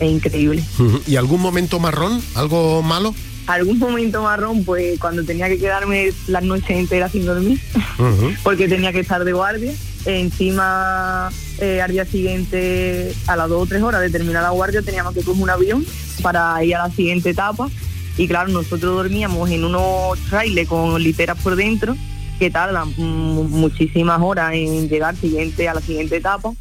es, 0.00 0.10
increíble. 0.10 0.62
¿Y 1.06 1.16
algún 1.16 1.40
momento 1.40 1.78
marrón? 1.78 2.22
¿Algo 2.34 2.82
malo? 2.82 3.14
algún 3.46 3.80
momento 3.80 4.22
marrón, 4.22 4.64
pues 4.64 4.98
cuando 5.00 5.24
tenía 5.24 5.48
que 5.48 5.58
quedarme 5.58 6.12
las 6.28 6.44
noches 6.44 6.70
enteras 6.70 7.10
sin 7.10 7.26
dormir, 7.26 7.60
porque 8.44 8.68
tenía 8.68 8.92
que 8.92 9.00
estar 9.00 9.24
de 9.24 9.32
guardia. 9.32 9.72
Encima, 10.04 11.30
eh, 11.58 11.82
al 11.82 11.90
día 11.90 12.04
siguiente, 12.04 13.12
a 13.26 13.34
las 13.34 13.48
dos 13.48 13.62
o 13.64 13.66
tres 13.66 13.82
horas 13.82 14.00
de 14.02 14.10
terminar 14.10 14.42
la 14.42 14.50
guardia, 14.50 14.82
teníamos 14.82 15.14
que 15.14 15.22
coger 15.22 15.42
un 15.42 15.50
avión 15.50 15.84
para 16.22 16.62
ir 16.64 16.76
a 16.76 16.86
la 16.86 16.94
siguiente 16.94 17.30
etapa. 17.30 17.68
Y 18.16 18.28
claro, 18.28 18.50
nosotros 18.50 18.94
dormíamos 18.94 19.50
en 19.50 19.64
unos 19.64 20.18
trailers 20.28 20.68
con 20.68 21.02
literas 21.02 21.38
por 21.42 21.56
dentro 21.56 21.96
que 22.40 22.50
tardan 22.50 22.94
muchísimas 22.96 24.18
horas 24.22 24.54
en 24.54 24.88
llegar 24.88 25.14
siguiente 25.14 25.68
a 25.68 25.74
la 25.74 25.82
siguiente 25.82 26.16
etapa. 26.16 26.54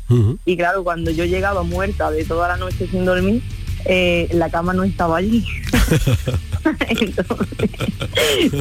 Y 0.44 0.58
claro, 0.58 0.84
cuando 0.84 1.10
yo 1.10 1.24
llegaba 1.24 1.64
muerta 1.64 2.12
de 2.12 2.26
toda 2.26 2.50
la 2.50 2.58
noche 2.58 2.86
sin 2.92 3.06
dormir, 3.06 3.42
eh, 3.86 4.28
la 4.34 4.50
cama 4.50 4.74
no 4.74 4.84
estaba 4.84 5.16
allí. 5.18 5.46
Entonces 6.90 7.70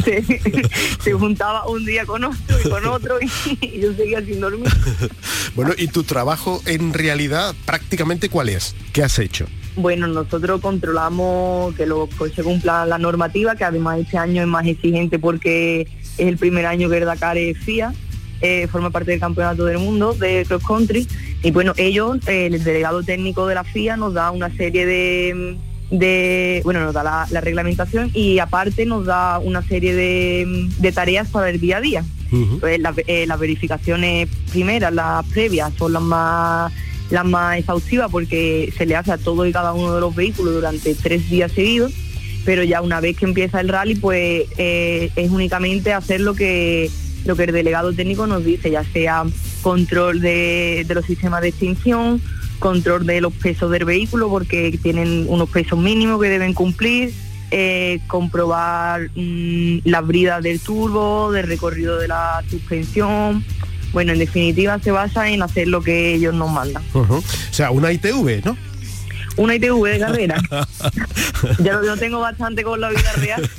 se, 1.03 1.13
juntaba 1.13 1.67
un 1.67 1.85
día 1.85 2.07
con 2.07 2.23
otro 2.23 2.61
y 2.65 2.69
con 2.69 2.87
otro 2.87 3.19
y, 3.21 3.81
yo 3.81 3.93
seguía 3.95 4.25
sin 4.25 4.41
dormir. 4.41 4.69
Bueno, 5.57 5.73
¿y 5.77 5.89
tu 5.89 6.05
trabajo 6.05 6.63
en 6.67 6.95
realidad 6.95 7.53
prácticamente 7.65 8.29
cuál 8.29 8.49
es? 8.49 8.77
¿Qué 8.93 9.03
has 9.03 9.19
hecho? 9.19 9.47
Bueno, 9.75 10.07
nosotros 10.07 10.61
controlamos 10.61 11.75
que 11.75 11.85
los 11.85 12.09
coches 12.15 12.45
cumplan 12.45 12.89
la 12.89 12.99
normativa, 12.99 13.57
que 13.57 13.65
además 13.65 13.99
este 13.99 14.19
año 14.19 14.43
es 14.43 14.47
más 14.47 14.65
exigente 14.67 15.19
porque 15.19 15.89
es 16.19 16.27
el 16.27 16.37
primer 16.37 16.67
año 16.67 16.89
que 16.89 16.99
el 16.99 17.05
Dakar 17.05 17.39
es 17.39 17.59
FIA, 17.59 17.93
eh, 18.41 18.69
forma 18.71 18.91
parte 18.91 19.11
del 19.11 19.21
Campeonato 19.21 19.65
del 19.65 19.79
Mundo 19.79 20.15
de 20.15 20.45
Cross 20.47 20.63
Country. 20.67 21.07
Y 21.43 21.51
bueno, 21.51 21.73
ellos, 21.77 22.19
el 22.27 22.63
delegado 22.63 23.03
técnico 23.03 23.47
de 23.47 23.55
la 23.55 23.65
FIA 23.65 23.97
nos 23.97 24.15
da 24.15 24.31
una 24.31 24.55
serie 24.55 24.87
de, 24.87 25.57
de 25.91 26.61
bueno, 26.65 26.81
nos 26.81 26.95
da 26.95 27.27
la, 27.31 27.41
reglamentación 27.41 28.11
y 28.13 28.39
aparte 28.39 28.87
nos 28.87 29.07
da 29.07 29.39
una 29.39 29.63
serie 29.63 29.95
de, 29.95 30.93
tareas 30.93 31.29
para 31.29 31.51
el 31.51 31.61
día 31.61 31.79
a 31.79 31.81
día. 31.81 32.05
pues, 32.61 32.81
eh, 33.07 33.27
las 33.27 33.41
verificaciones 33.41 34.29
primeras, 34.51 34.93
las 34.93 35.25
previas, 35.27 35.73
son 35.79 35.93
las 35.95 36.03
más 36.03 36.73
las 37.11 37.25
más 37.25 37.59
exhaustivas 37.59 38.11
porque 38.11 38.73
se 38.77 38.87
le 38.87 38.97
hace 38.97 39.13
a 39.13 39.19
todo 39.19 39.47
y 39.47 39.53
cada 39.53 39.73
uno 39.73 39.95
de 39.95 40.01
los 40.01 40.15
vehículos 40.15 40.55
durante 40.55 40.95
tres 40.95 41.29
días 41.29 41.53
seguidos, 41.53 41.93
pero 42.49 42.65
ya 42.65 42.81
una 42.81 42.99
vez 42.99 43.15
que 43.15 43.27
empieza 43.27 43.61
el 43.61 43.69
rally, 43.69 43.95
pues 43.95 44.47
eh, 44.57 45.11
es 45.17 45.31
únicamente 45.31 45.93
hacer 45.93 46.23
lo 46.23 46.33
que 46.33 46.91
lo 47.27 47.37
que 47.37 47.45
el 47.45 47.53
delegado 47.53 47.93
técnico 47.93 48.27
nos 48.27 48.43
dice, 48.43 48.71
ya 48.71 48.85
sea 48.85 49.25
control 49.61 50.23
de, 50.23 50.87
los 50.89 51.05
sistemas 51.05 51.43
de 51.43 51.49
extinción, 51.49 52.23
control 52.59 53.05
de 53.05 53.21
los 53.21 53.35
pesos 53.35 53.71
del 53.71 53.85
vehículo 53.85 54.31
porque 54.31 54.79
tienen 54.83 55.27
unos 55.29 55.51
pesos 55.51 55.79
mínimos 55.79 56.23
que 56.23 56.31
deben 56.31 56.55
cumplir, 56.55 57.13
eh, 57.51 58.01
comprobar 58.07 59.11
mm, 59.15 59.81
las 59.85 60.07
bridas 60.07 60.43
del 60.43 60.59
turbo, 60.59 61.31
del 61.31 61.47
recorrido 61.49 61.99
de 61.99 62.09
la 62.09 62.43
suspensión. 62.51 63.45
Bueno, 63.93 64.15
en 64.15 64.21
definitiva 64.21 64.79
se 64.79 64.91
basa 64.91 65.29
en 65.29 65.43
hacer 65.43 65.69
lo 65.69 65.83
que 65.83 66.15
ellos 66.15 66.33
nos 66.33 66.51
mandan. 66.51 66.83
O 66.95 67.23
sea, 67.51 67.71
una 67.73 67.93
ITV, 67.93 68.43
¿no? 68.43 68.57
Una 69.39 69.55
ITV 69.55 69.85
de 69.85 69.99
carrera. 69.99 70.43
ya 71.59 71.75
lo, 71.75 71.97
tengo 71.97 72.21
bastante 72.21 72.63
con 72.63 72.81
la 72.81 72.91
vida 72.91 73.13
real. 73.17 73.51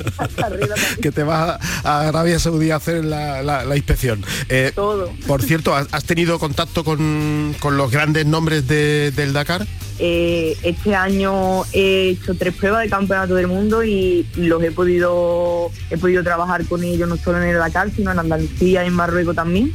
que 1.01 1.11
te 1.11 1.23
vas 1.23 1.59
a 1.83 2.07
Arabia 2.07 2.37
Saudí 2.37 2.69
a 2.71 2.75
hacer 2.75 3.03
la, 3.03 3.75
inspección. 3.75 4.23
Eh, 4.49 4.71
Todo. 4.75 5.11
Por 5.25 5.41
cierto, 5.41 5.75
¿has 5.75 6.03
tenido 6.03 6.37
contacto 6.37 6.83
con, 6.83 7.55
los 7.71 7.91
grandes 7.91 8.25
nombres 8.25 8.67
del 8.67 9.33
Dakar? 9.33 9.65
Eh, 10.01 10.55
este 10.63 10.95
año 10.95 11.63
he 11.73 12.11
hecho 12.11 12.33
tres 12.33 12.55
pruebas 12.55 12.83
de 12.83 12.89
campeonato 12.89 13.35
del 13.35 13.47
mundo 13.47 13.83
y 13.83 14.25
los 14.37 14.63
he 14.63 14.71
podido 14.71 15.71
he 15.89 15.97
podido 15.97 16.23
trabajar 16.23 16.63
con 16.67 16.85
ellos 16.85 17.09
no 17.09 17.17
solo 17.17 17.41
en 17.41 17.49
el 17.49 17.57
Dakar 17.57 17.91
sino 17.93 18.09
en 18.13 18.19
Andalucía 18.19 18.85
y 18.85 18.87
en 18.87 18.93
Marruecos 18.93 19.35
también 19.35 19.73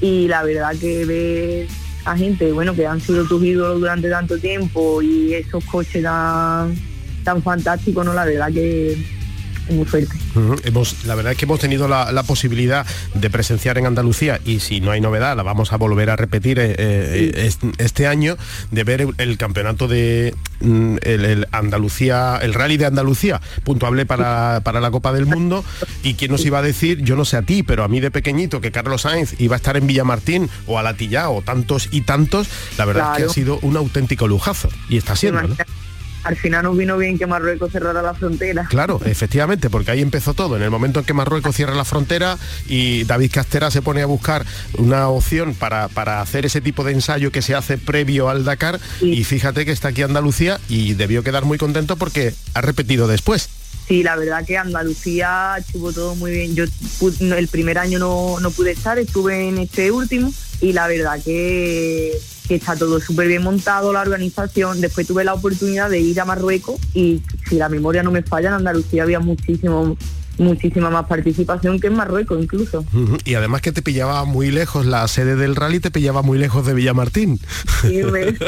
y 0.00 0.26
la 0.26 0.42
verdad 0.42 0.74
que 0.80 1.04
ves 1.04 1.70
a 2.04 2.16
gente 2.16 2.52
bueno 2.52 2.74
que 2.74 2.86
han 2.86 3.00
sido 3.00 3.24
tus 3.24 3.42
ídolos 3.42 3.80
durante 3.80 4.10
tanto 4.10 4.38
tiempo 4.38 5.00
y 5.02 5.34
esos 5.34 5.64
coches 5.64 6.02
tan 6.02 6.74
tan 7.24 7.42
fantásticos 7.42 8.04
no 8.04 8.12
la 8.12 8.24
verdad 8.24 8.52
que 8.52 8.96
muy 9.70 9.84
fuerte. 9.84 10.14
hemos, 10.64 11.04
la 11.04 11.14
verdad 11.14 11.32
es 11.32 11.38
que 11.38 11.44
hemos 11.44 11.60
tenido 11.60 11.88
la, 11.88 12.22
posibilidad 12.22 12.86
de 13.14 13.30
presenciar 13.30 13.78
en 13.78 13.86
Andalucía 13.86 14.40
y 14.44 14.60
si 14.60 14.80
no 14.80 14.92
hay 14.92 15.00
novedad 15.00 15.36
la 15.36 15.42
vamos 15.42 15.72
a 15.72 15.76
volver 15.76 16.08
a 16.08 16.16
repetir 16.16 16.60
eh, 16.60 16.74
eh, 16.78 17.50
este 17.78 18.06
año 18.06 18.36
de 18.70 18.84
ver 18.84 19.08
el, 19.18 19.38
campeonato 19.38 19.88
de 19.88 20.34
mm, 20.60 20.96
el, 21.02 21.48
Andalucía, 21.50 22.38
el 22.40 22.54
rally 22.54 22.76
de 22.76 22.86
Andalucía, 22.86 23.40
puntuable 23.64 24.06
para, 24.06 24.60
para 24.62 24.80
la 24.80 24.90
Copa 24.90 25.12
del 25.12 25.26
Mundo 25.26 25.64
y 26.04 26.14
quién 26.14 26.30
nos 26.30 26.44
iba 26.44 26.60
a 26.60 26.62
decir, 26.62 27.02
yo 27.02 27.16
no 27.16 27.24
sé 27.24 27.36
a 27.36 27.42
ti, 27.42 27.62
pero 27.62 27.82
a 27.82 27.88
mí 27.88 28.00
de 28.00 28.10
pequeñito 28.10 28.60
que 28.60 28.70
Carlos 28.70 29.02
Sainz 29.02 29.34
iba 29.40 29.56
a 29.56 29.58
estar 29.58 29.76
en 29.76 29.86
Villamartín 29.86 30.48
o 30.66 30.78
a 30.78 30.82
Latilla 30.82 31.28
o 31.28 31.42
tantos 31.42 31.88
y 31.90 32.02
tantos, 32.02 32.48
la 32.78 32.84
verdad 32.84 33.12
es 33.12 33.18
que 33.18 33.30
ha 33.30 33.32
sido 33.34 33.58
un 33.62 33.76
auténtico 33.76 34.28
lujazo 34.28 34.68
y 34.88 34.96
está 34.96 35.16
siendo. 35.16 35.56
Al 36.24 36.36
final 36.36 36.64
nos 36.64 36.76
vino 36.76 36.96
bien 36.96 37.18
que 37.18 37.26
Marruecos 37.26 37.72
cerrara 37.72 38.02
la 38.02 38.14
frontera. 38.14 38.66
Claro, 38.68 39.00
efectivamente, 39.04 39.70
porque 39.70 39.90
ahí 39.90 40.00
empezó 40.00 40.34
todo. 40.34 40.56
En 40.56 40.62
el 40.62 40.70
momento 40.70 41.00
en 41.00 41.06
que 41.06 41.14
Marruecos 41.14 41.56
cierra 41.56 41.74
la 41.74 41.84
frontera 41.84 42.38
y 42.66 43.04
David 43.04 43.30
Castera 43.32 43.70
se 43.70 43.82
pone 43.82 44.02
a 44.02 44.06
buscar 44.06 44.44
una 44.78 45.08
opción 45.08 45.54
para, 45.54 45.88
para 45.88 46.20
hacer 46.20 46.46
ese 46.46 46.60
tipo 46.60 46.84
de 46.84 46.92
ensayo 46.92 47.32
que 47.32 47.42
se 47.42 47.54
hace 47.54 47.78
previo 47.78 48.28
al 48.28 48.44
Dakar 48.44 48.80
y 49.00 49.24
fíjate 49.24 49.64
que 49.64 49.72
está 49.72 49.88
aquí 49.88 50.02
Andalucía 50.02 50.60
y 50.68 50.94
debió 50.94 51.22
quedar 51.22 51.44
muy 51.44 51.58
contento 51.58 51.96
porque 51.96 52.34
ha 52.54 52.60
repetido 52.60 53.08
después. 53.08 53.48
Sí, 53.86 54.02
la 54.02 54.16
verdad 54.16 54.46
que 54.46 54.56
Andalucía 54.56 55.56
estuvo 55.58 55.92
todo 55.92 56.14
muy 56.14 56.30
bien. 56.30 56.54
Yo 56.54 56.64
el 57.20 57.48
primer 57.48 57.78
año 57.78 57.98
no, 57.98 58.40
no 58.40 58.50
pude 58.50 58.72
estar, 58.72 58.98
estuve 58.98 59.48
en 59.48 59.58
este 59.58 59.90
último 59.90 60.32
y 60.60 60.72
la 60.72 60.86
verdad 60.86 61.20
que 61.22 62.18
está 62.54 62.76
todo 62.76 63.00
súper 63.00 63.28
bien 63.28 63.42
montado, 63.42 63.92
la 63.92 64.02
organización. 64.02 64.80
Después 64.80 65.06
tuve 65.06 65.24
la 65.24 65.34
oportunidad 65.34 65.90
de 65.90 66.00
ir 66.00 66.20
a 66.20 66.24
Marruecos 66.24 66.80
y 66.94 67.22
si 67.48 67.56
la 67.56 67.68
memoria 67.68 68.02
no 68.02 68.10
me 68.10 68.22
falla, 68.22 68.48
en 68.48 68.54
Andalucía 68.54 69.02
había 69.02 69.20
muchísimo 69.20 69.96
muchísima 70.38 70.90
más 70.90 71.06
participación 71.06 71.80
que 71.80 71.88
en 71.88 71.94
Marruecos 71.94 72.42
incluso. 72.42 72.84
Y 73.24 73.34
además 73.34 73.60
que 73.62 73.72
te 73.72 73.82
pillaba 73.82 74.24
muy 74.24 74.50
lejos, 74.50 74.86
la 74.86 75.06
sede 75.08 75.36
del 75.36 75.56
rally 75.56 75.80
te 75.80 75.90
pillaba 75.90 76.22
muy 76.22 76.38
lejos 76.38 76.66
de 76.66 76.74
Villamartín. 76.74 77.40
Sí, 77.82 78.02
me... 78.04 78.26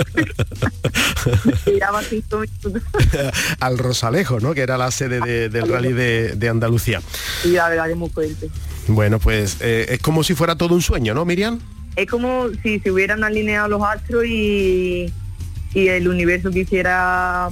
Al 3.61 3.79
Rosalejo, 3.79 4.41
¿no? 4.41 4.55
Que 4.55 4.63
era 4.63 4.77
la 4.79 4.91
sede 4.91 5.49
del 5.49 5.69
rally 5.69 5.93
de, 5.93 6.49
Andalucía. 6.49 7.01
Sí, 7.43 7.53
la 7.53 7.69
verdad 7.69 7.91
es 7.91 7.97
muy 7.97 8.11
fuerte. 8.11 8.51
Bueno, 8.87 9.19
pues 9.19 9.59
eh, 9.61 9.87
es 9.91 9.99
como 10.01 10.23
si 10.23 10.35
fuera 10.35 10.57
todo 10.57 10.75
un 10.75 10.83
sueño, 10.83 11.15
¿no, 11.15 11.25
Miriam? 11.25 11.59
es 11.97 12.11
como 12.11 12.49
si 12.63 12.81
se 12.81 12.91
hubieran 12.91 13.25
alineado 13.25 13.69
los 13.69 13.83
astros 13.83 14.25
y, 14.27 15.13
y 15.75 15.89
el 15.89 16.09
universo 16.09 16.51
quisiera 16.51 17.51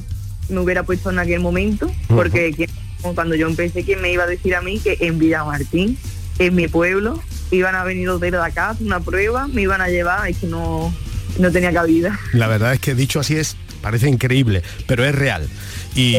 me 0.48 0.60
hubiera 0.60 0.82
puesto 0.82 1.10
en 1.10 1.18
aquel 1.18 1.40
momento, 1.40 1.90
porque 2.08 2.68
cuando 3.14 3.34
yo 3.34 3.48
empecé, 3.48 3.84
¿quién 3.84 4.00
me 4.00 4.12
iba 4.12 4.24
a 4.24 4.26
decir 4.26 4.54
a 4.54 4.62
mí 4.62 4.78
que 4.78 4.96
en 5.00 5.18
Villamartín, 5.18 5.98
en 6.38 6.54
mi 6.54 6.68
pueblo, 6.68 7.20
iban 7.50 7.74
a 7.74 7.84
venir 7.84 8.06
los 8.06 8.20
de 8.20 8.36
acá, 8.36 8.76
una 8.80 9.00
prueba, 9.00 9.48
me 9.48 9.62
iban 9.62 9.80
a 9.80 9.88
llevar, 9.88 10.28
es 10.28 10.38
que 10.38 10.46
no, 10.46 10.94
no 11.38 11.52
tenía 11.52 11.72
cabida. 11.72 12.18
La 12.32 12.46
verdad 12.46 12.72
es 12.72 12.80
que 12.80 12.94
dicho 12.94 13.20
así 13.20 13.36
es, 13.36 13.56
parece 13.80 14.08
increíble, 14.08 14.62
pero 14.86 15.04
es 15.04 15.14
real. 15.14 15.48
Y, 15.94 16.16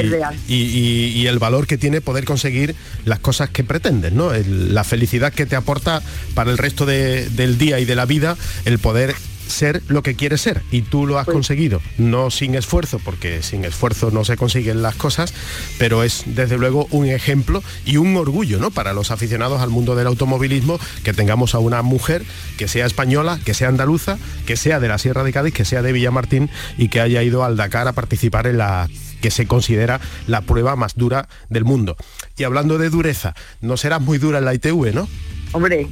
Y, 0.47 1.25
el 1.25 1.39
valor 1.39 1.65
que 1.65 1.79
tiene 1.79 2.01
poder 2.01 2.25
conseguir 2.25 2.75
las 3.05 3.19
cosas 3.19 3.49
que 3.49 3.63
pretendes, 3.63 4.13
¿no? 4.13 4.31
la 4.33 4.83
felicidad 4.83 5.33
que 5.33 5.47
te 5.47 5.55
aporta 5.55 6.03
para 6.35 6.51
el 6.51 6.59
resto 6.59 6.85
del 6.85 7.57
día 7.57 7.79
y 7.79 7.85
de 7.85 7.95
la 7.95 8.05
vida 8.05 8.37
el 8.65 8.77
poder 8.77 9.15
ser 9.47 9.81
lo 9.87 10.03
que 10.03 10.15
quieres 10.15 10.41
ser 10.41 10.61
y 10.71 10.81
tú 10.81 11.05
lo 11.05 11.19
has 11.19 11.25
pues 11.25 11.35
conseguido, 11.35 11.81
no 11.97 12.31
sin 12.31 12.55
esfuerzo, 12.55 12.99
porque 12.99 13.41
sin 13.43 13.65
esfuerzo 13.65 14.11
no 14.11 14.23
se 14.25 14.37
consiguen 14.37 14.81
las 14.81 14.95
cosas, 14.95 15.33
pero 15.77 16.03
es 16.03 16.23
desde 16.25 16.57
luego 16.57 16.87
un 16.91 17.07
ejemplo 17.07 17.63
y 17.85 17.97
un 17.97 18.15
orgullo 18.15 18.59
¿no? 18.59 18.71
para 18.71 18.93
los 18.93 19.11
aficionados 19.11 19.61
al 19.61 19.69
mundo 19.69 19.95
del 19.95 20.07
automovilismo 20.07 20.79
que 21.03 21.13
tengamos 21.13 21.55
a 21.55 21.59
una 21.59 21.81
mujer 21.81 22.23
que 22.57 22.67
sea 22.67 22.85
española, 22.85 23.39
que 23.43 23.53
sea 23.53 23.67
andaluza, 23.67 24.17
que 24.45 24.57
sea 24.57 24.79
de 24.79 24.87
la 24.87 24.97
Sierra 24.97 25.23
de 25.23 25.33
Cádiz, 25.33 25.53
que 25.53 25.65
sea 25.65 25.81
de 25.81 25.91
Villamartín 25.91 26.49
y 26.77 26.89
que 26.89 27.01
haya 27.01 27.23
ido 27.23 27.43
al 27.43 27.57
Dakar 27.57 27.87
a 27.87 27.93
participar 27.93 28.47
en 28.47 28.57
la 28.57 28.89
que 29.21 29.31
se 29.31 29.47
considera 29.47 30.01
la 30.27 30.41
prueba 30.41 30.75
más 30.75 30.95
dura 30.95 31.29
del 31.49 31.63
mundo. 31.63 31.95
Y 32.37 32.43
hablando 32.43 32.77
de 32.77 32.89
dureza, 32.89 33.33
no 33.61 33.77
será 33.77 33.99
muy 33.99 34.17
dura 34.17 34.39
en 34.39 34.45
la 34.45 34.53
ITV, 34.53 34.93
¿no? 34.93 35.07
Hombre. 35.53 35.87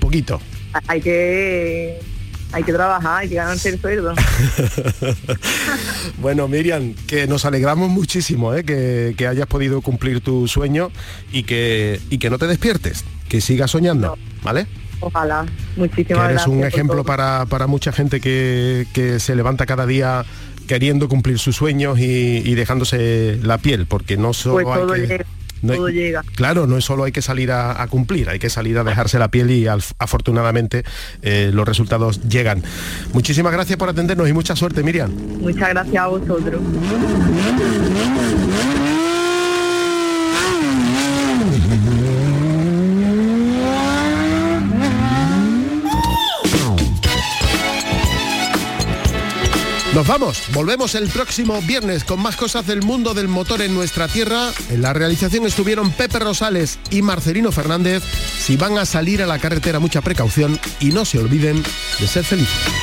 Poquito. 0.00 0.40
Hay 0.88 1.00
que 1.00 2.00
hay 2.52 2.62
que 2.62 2.72
trabajar, 2.72 3.22
hay 3.22 3.28
que 3.28 3.34
ganarse 3.34 3.70
el 3.70 3.80
sueldo. 3.80 4.14
bueno, 6.18 6.48
Miriam, 6.48 6.94
que 7.06 7.26
nos 7.26 7.44
alegramos 7.44 7.88
muchísimo 7.88 8.54
¿eh? 8.54 8.64
que, 8.64 9.26
hayas 9.26 9.46
podido 9.46 9.80
cumplir 9.80 10.20
tu 10.20 10.46
sueño 10.48 10.90
y 11.32 11.44
que, 11.44 12.00
y 12.10 12.18
que 12.18 12.30
no 12.30 12.38
te 12.38 12.46
despiertes, 12.46 13.04
que 13.28 13.40
sigas 13.40 13.70
soñando, 13.70 14.18
¿vale? 14.42 14.66
Ojalá, 15.00 15.46
muchísimas 15.76 16.26
que 16.26 16.32
eres 16.34 16.46
un 16.46 16.64
ejemplo 16.64 17.04
para, 17.04 17.46
mucha 17.66 17.92
gente 17.92 18.20
que, 18.20 18.86
que 18.92 19.18
se 19.18 19.34
levanta 19.34 19.66
cada 19.66 19.86
día 19.86 20.24
queriendo 20.66 21.08
cumplir 21.08 21.38
sus 21.38 21.56
sueños 21.56 21.98
y, 21.98 22.54
dejándose 22.54 23.38
la 23.42 23.58
piel, 23.58 23.86
porque 23.86 24.16
no 24.16 24.32
solo 24.32 24.64
pues 24.64 25.00
hay 25.00 25.08
que... 25.08 25.26
todo 25.66 25.88
llega. 25.88 26.22
Claro, 26.34 26.66
no 26.66 26.76
es 26.76 26.84
solo 26.84 27.04
hay 27.04 27.12
que 27.12 27.22
salir 27.22 27.52
a, 27.52 27.86
cumplir, 27.88 28.28
hay 28.28 28.38
que 28.38 28.50
salir 28.50 28.78
a 28.78 28.84
dejarse 28.84 29.18
la 29.18 29.28
piel 29.28 29.50
y 29.50 29.66
afortunadamente 29.66 30.84
eh, 31.22 31.50
los 31.52 31.66
resultados 31.66 32.20
llegan. 32.28 32.62
Muchísimas 33.12 33.52
gracias 33.52 33.78
por 33.78 33.88
atendernos 33.88 34.28
y 34.28 34.32
mucha 34.32 34.56
suerte, 34.56 34.82
Miriam. 34.82 35.10
Muchas 35.40 35.70
gracias 35.70 36.02
a 36.02 36.06
vosotros. 36.08 36.60
Nos 49.94 50.06
vamos, 50.06 50.44
volvemos 50.54 50.94
el 50.94 51.10
próximo 51.10 51.60
viernes 51.60 52.02
con 52.04 52.18
más 52.18 52.34
cosas 52.34 52.66
del 52.66 52.80
mundo 52.80 53.12
del 53.12 53.28
motor 53.28 53.60
en 53.60 53.74
nuestra 53.74 54.08
tierra. 54.08 54.50
En 54.70 54.80
la 54.80 54.94
realización 54.94 55.44
estuvieron 55.44 55.90
Pepe 55.90 56.18
Rosales 56.18 56.78
y 56.90 57.02
Marcelino 57.02 57.52
Fernández. 57.52 58.02
Si 58.38 58.56
van 58.56 58.78
a 58.78 58.86
salir 58.86 59.22
a 59.22 59.26
la 59.26 59.38
carretera, 59.38 59.80
mucha 59.80 60.00
precaución 60.00 60.58
y 60.80 60.92
no 60.92 61.04
se 61.04 61.18
olviden 61.18 61.62
de 62.00 62.06
ser 62.06 62.24
felices. 62.24 62.81